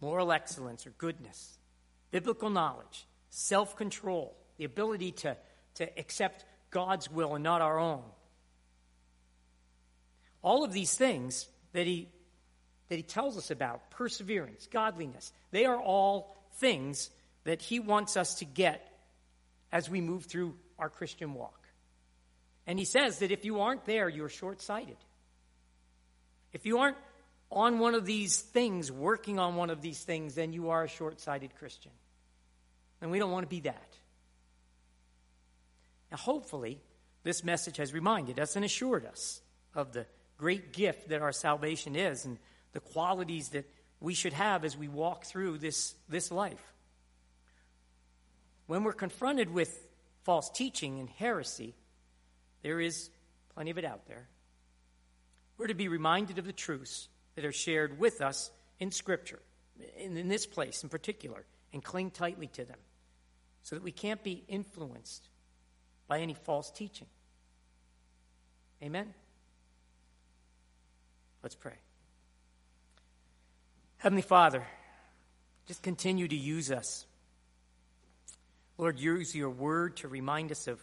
moral 0.00 0.30
excellence 0.30 0.86
or 0.86 0.90
goodness, 0.90 1.58
biblical 2.12 2.48
knowledge, 2.48 3.08
self 3.28 3.74
control, 3.74 4.36
the 4.56 4.62
ability 4.62 5.10
to, 5.10 5.36
to 5.74 5.98
accept 5.98 6.44
God's 6.70 7.10
will 7.10 7.34
and 7.34 7.42
not 7.42 7.60
our 7.60 7.80
own. 7.80 8.04
All 10.42 10.62
of 10.62 10.72
these 10.72 10.94
things 10.94 11.48
that 11.72 11.86
he, 11.86 12.08
that 12.88 12.96
he 12.96 13.02
tells 13.02 13.36
us 13.36 13.50
about 13.50 13.90
perseverance, 13.90 14.66
godliness 14.70 15.32
they 15.50 15.64
are 15.64 15.80
all 15.80 16.36
things 16.54 17.10
that 17.44 17.62
he 17.62 17.80
wants 17.80 18.16
us 18.16 18.36
to 18.36 18.44
get 18.44 18.92
as 19.72 19.88
we 19.88 20.00
move 20.00 20.24
through 20.24 20.54
our 20.78 20.88
Christian 20.88 21.34
walk. 21.34 21.54
And 22.66 22.78
he 22.78 22.84
says 22.84 23.20
that 23.20 23.30
if 23.30 23.44
you 23.44 23.60
aren't 23.60 23.84
there, 23.86 24.08
you're 24.08 24.28
short 24.28 24.60
sighted. 24.60 24.96
If 26.52 26.66
you 26.66 26.78
aren't 26.78 26.98
on 27.50 27.78
one 27.78 27.94
of 27.94 28.04
these 28.04 28.40
things, 28.40 28.92
working 28.92 29.38
on 29.38 29.56
one 29.56 29.70
of 29.70 29.80
these 29.80 30.02
things, 30.02 30.34
then 30.34 30.52
you 30.52 30.70
are 30.70 30.84
a 30.84 30.88
short 30.88 31.20
sighted 31.20 31.54
Christian. 31.56 31.92
And 33.00 33.10
we 33.10 33.18
don't 33.18 33.30
want 33.30 33.44
to 33.44 33.48
be 33.48 33.60
that. 33.60 33.96
Now, 36.10 36.18
hopefully, 36.18 36.80
this 37.22 37.44
message 37.44 37.76
has 37.78 37.92
reminded 37.92 38.38
us 38.38 38.56
and 38.56 38.64
assured 38.64 39.06
us 39.06 39.40
of 39.74 39.92
the 39.92 40.06
great 40.38 40.72
gift 40.72 41.10
that 41.10 41.20
our 41.20 41.32
salvation 41.32 41.94
is 41.94 42.24
and 42.24 42.38
the 42.72 42.80
qualities 42.80 43.50
that 43.50 43.68
we 44.00 44.14
should 44.14 44.32
have 44.32 44.64
as 44.64 44.76
we 44.76 44.88
walk 44.88 45.26
through 45.26 45.58
this, 45.58 45.94
this 46.08 46.30
life 46.30 46.72
when 48.68 48.84
we're 48.84 48.92
confronted 48.92 49.50
with 49.52 49.88
false 50.22 50.50
teaching 50.50 51.00
and 51.00 51.08
heresy, 51.08 51.74
there 52.62 52.80
is 52.80 53.10
plenty 53.54 53.70
of 53.70 53.78
it 53.78 53.84
out 53.84 54.06
there. 54.06 54.28
We're 55.56 55.66
to 55.68 55.74
be 55.74 55.88
reminded 55.88 56.38
of 56.38 56.44
the 56.44 56.52
truths 56.52 57.08
that 57.34 57.44
are 57.44 57.52
shared 57.52 57.98
with 57.98 58.20
us 58.20 58.50
in 58.78 58.92
Scripture, 58.92 59.40
in, 59.98 60.16
in 60.16 60.28
this 60.28 60.46
place 60.46 60.82
in 60.82 60.90
particular, 60.90 61.44
and 61.72 61.82
cling 61.82 62.10
tightly 62.10 62.46
to 62.48 62.64
them 62.64 62.76
so 63.62 63.74
that 63.74 63.82
we 63.82 63.90
can't 63.90 64.22
be 64.22 64.44
influenced 64.48 65.28
by 66.06 66.20
any 66.20 66.34
false 66.34 66.70
teaching. 66.70 67.08
Amen? 68.82 69.14
Let's 71.42 71.54
pray. 71.54 71.74
Heavenly 73.98 74.22
Father, 74.22 74.64
just 75.66 75.82
continue 75.82 76.28
to 76.28 76.36
use 76.36 76.70
us 76.70 77.04
Lord, 78.78 79.00
use 79.00 79.34
your 79.34 79.50
word 79.50 79.96
to 79.98 80.08
remind 80.08 80.52
us 80.52 80.68
of 80.68 80.80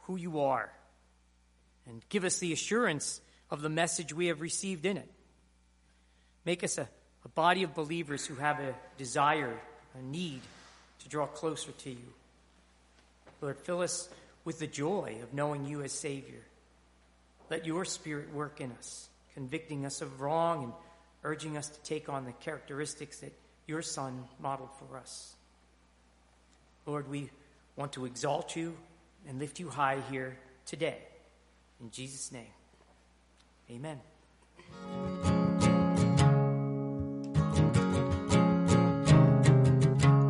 who 0.00 0.16
you 0.16 0.40
are 0.40 0.70
and 1.86 2.02
give 2.08 2.24
us 2.24 2.38
the 2.38 2.52
assurance 2.52 3.20
of 3.50 3.62
the 3.62 3.68
message 3.68 4.12
we 4.12 4.26
have 4.26 4.40
received 4.40 4.84
in 4.84 4.96
it. 4.96 5.08
Make 6.44 6.64
us 6.64 6.76
a, 6.76 6.88
a 7.24 7.28
body 7.28 7.62
of 7.62 7.74
believers 7.74 8.26
who 8.26 8.34
have 8.34 8.58
a 8.58 8.74
desire, 8.98 9.56
a 9.96 10.02
need 10.02 10.40
to 11.00 11.08
draw 11.08 11.26
closer 11.26 11.70
to 11.70 11.90
you. 11.90 12.12
Lord, 13.40 13.58
fill 13.58 13.80
us 13.80 14.08
with 14.44 14.58
the 14.58 14.66
joy 14.66 15.18
of 15.22 15.32
knowing 15.32 15.66
you 15.66 15.82
as 15.82 15.92
Savior. 15.92 16.42
Let 17.48 17.64
your 17.64 17.84
Spirit 17.84 18.34
work 18.34 18.60
in 18.60 18.72
us, 18.72 19.08
convicting 19.36 19.84
us 19.84 20.00
of 20.00 20.22
wrong 20.22 20.64
and 20.64 20.72
urging 21.22 21.58
us 21.58 21.68
to 21.68 21.80
take 21.82 22.08
on 22.08 22.24
the 22.24 22.32
characteristics 22.32 23.18
that 23.18 23.32
your 23.66 23.82
Son 23.82 24.24
modeled 24.40 24.70
for 24.78 24.96
us. 24.96 25.34
Lord, 26.86 27.10
we 27.10 27.28
want 27.76 27.92
to 27.92 28.06
exalt 28.06 28.56
you 28.56 28.74
and 29.28 29.38
lift 29.38 29.60
you 29.60 29.68
high 29.68 29.98
here 30.10 30.38
today. 30.64 30.96
In 31.82 31.90
Jesus' 31.90 32.32
name, 32.32 32.46
amen. 33.70 34.00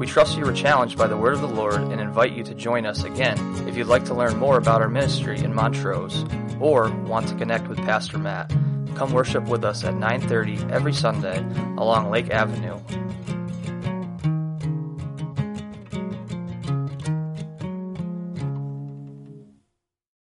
We 0.00 0.07
trust 0.07 0.36
you 0.36 0.44
were 0.44 0.52
challenged 0.52 0.98
by 0.98 1.07
the 1.07 1.16
word 1.16 1.34
of 1.34 1.42
the 1.42 1.46
Lord 1.46 1.80
and 1.80 2.00
invite 2.00 2.32
you 2.32 2.42
to 2.42 2.54
join 2.54 2.86
us 2.86 3.04
again 3.04 3.38
if 3.68 3.76
you'd 3.76 3.86
like 3.86 4.07
to 4.07 4.14
learn 4.14 4.36
more 4.36 4.59
about 4.59 4.82
our 4.82 4.88
ministry 4.88 5.38
in 5.38 5.54
Montrose 5.54 6.24
or 6.59 6.90
want 6.90 7.28
to 7.28 7.36
connect 7.36 7.68
with 7.68 7.78
Pastor 7.78 8.18
Matt. 8.18 8.52
Come 8.97 9.12
worship 9.12 9.44
with 9.44 9.62
us 9.62 9.84
at 9.84 9.94
9:30 9.94 10.70
every 10.72 10.94
Sunday 10.94 11.44
along 11.76 12.11
Lake 12.11 12.30
Avenue 12.30 12.80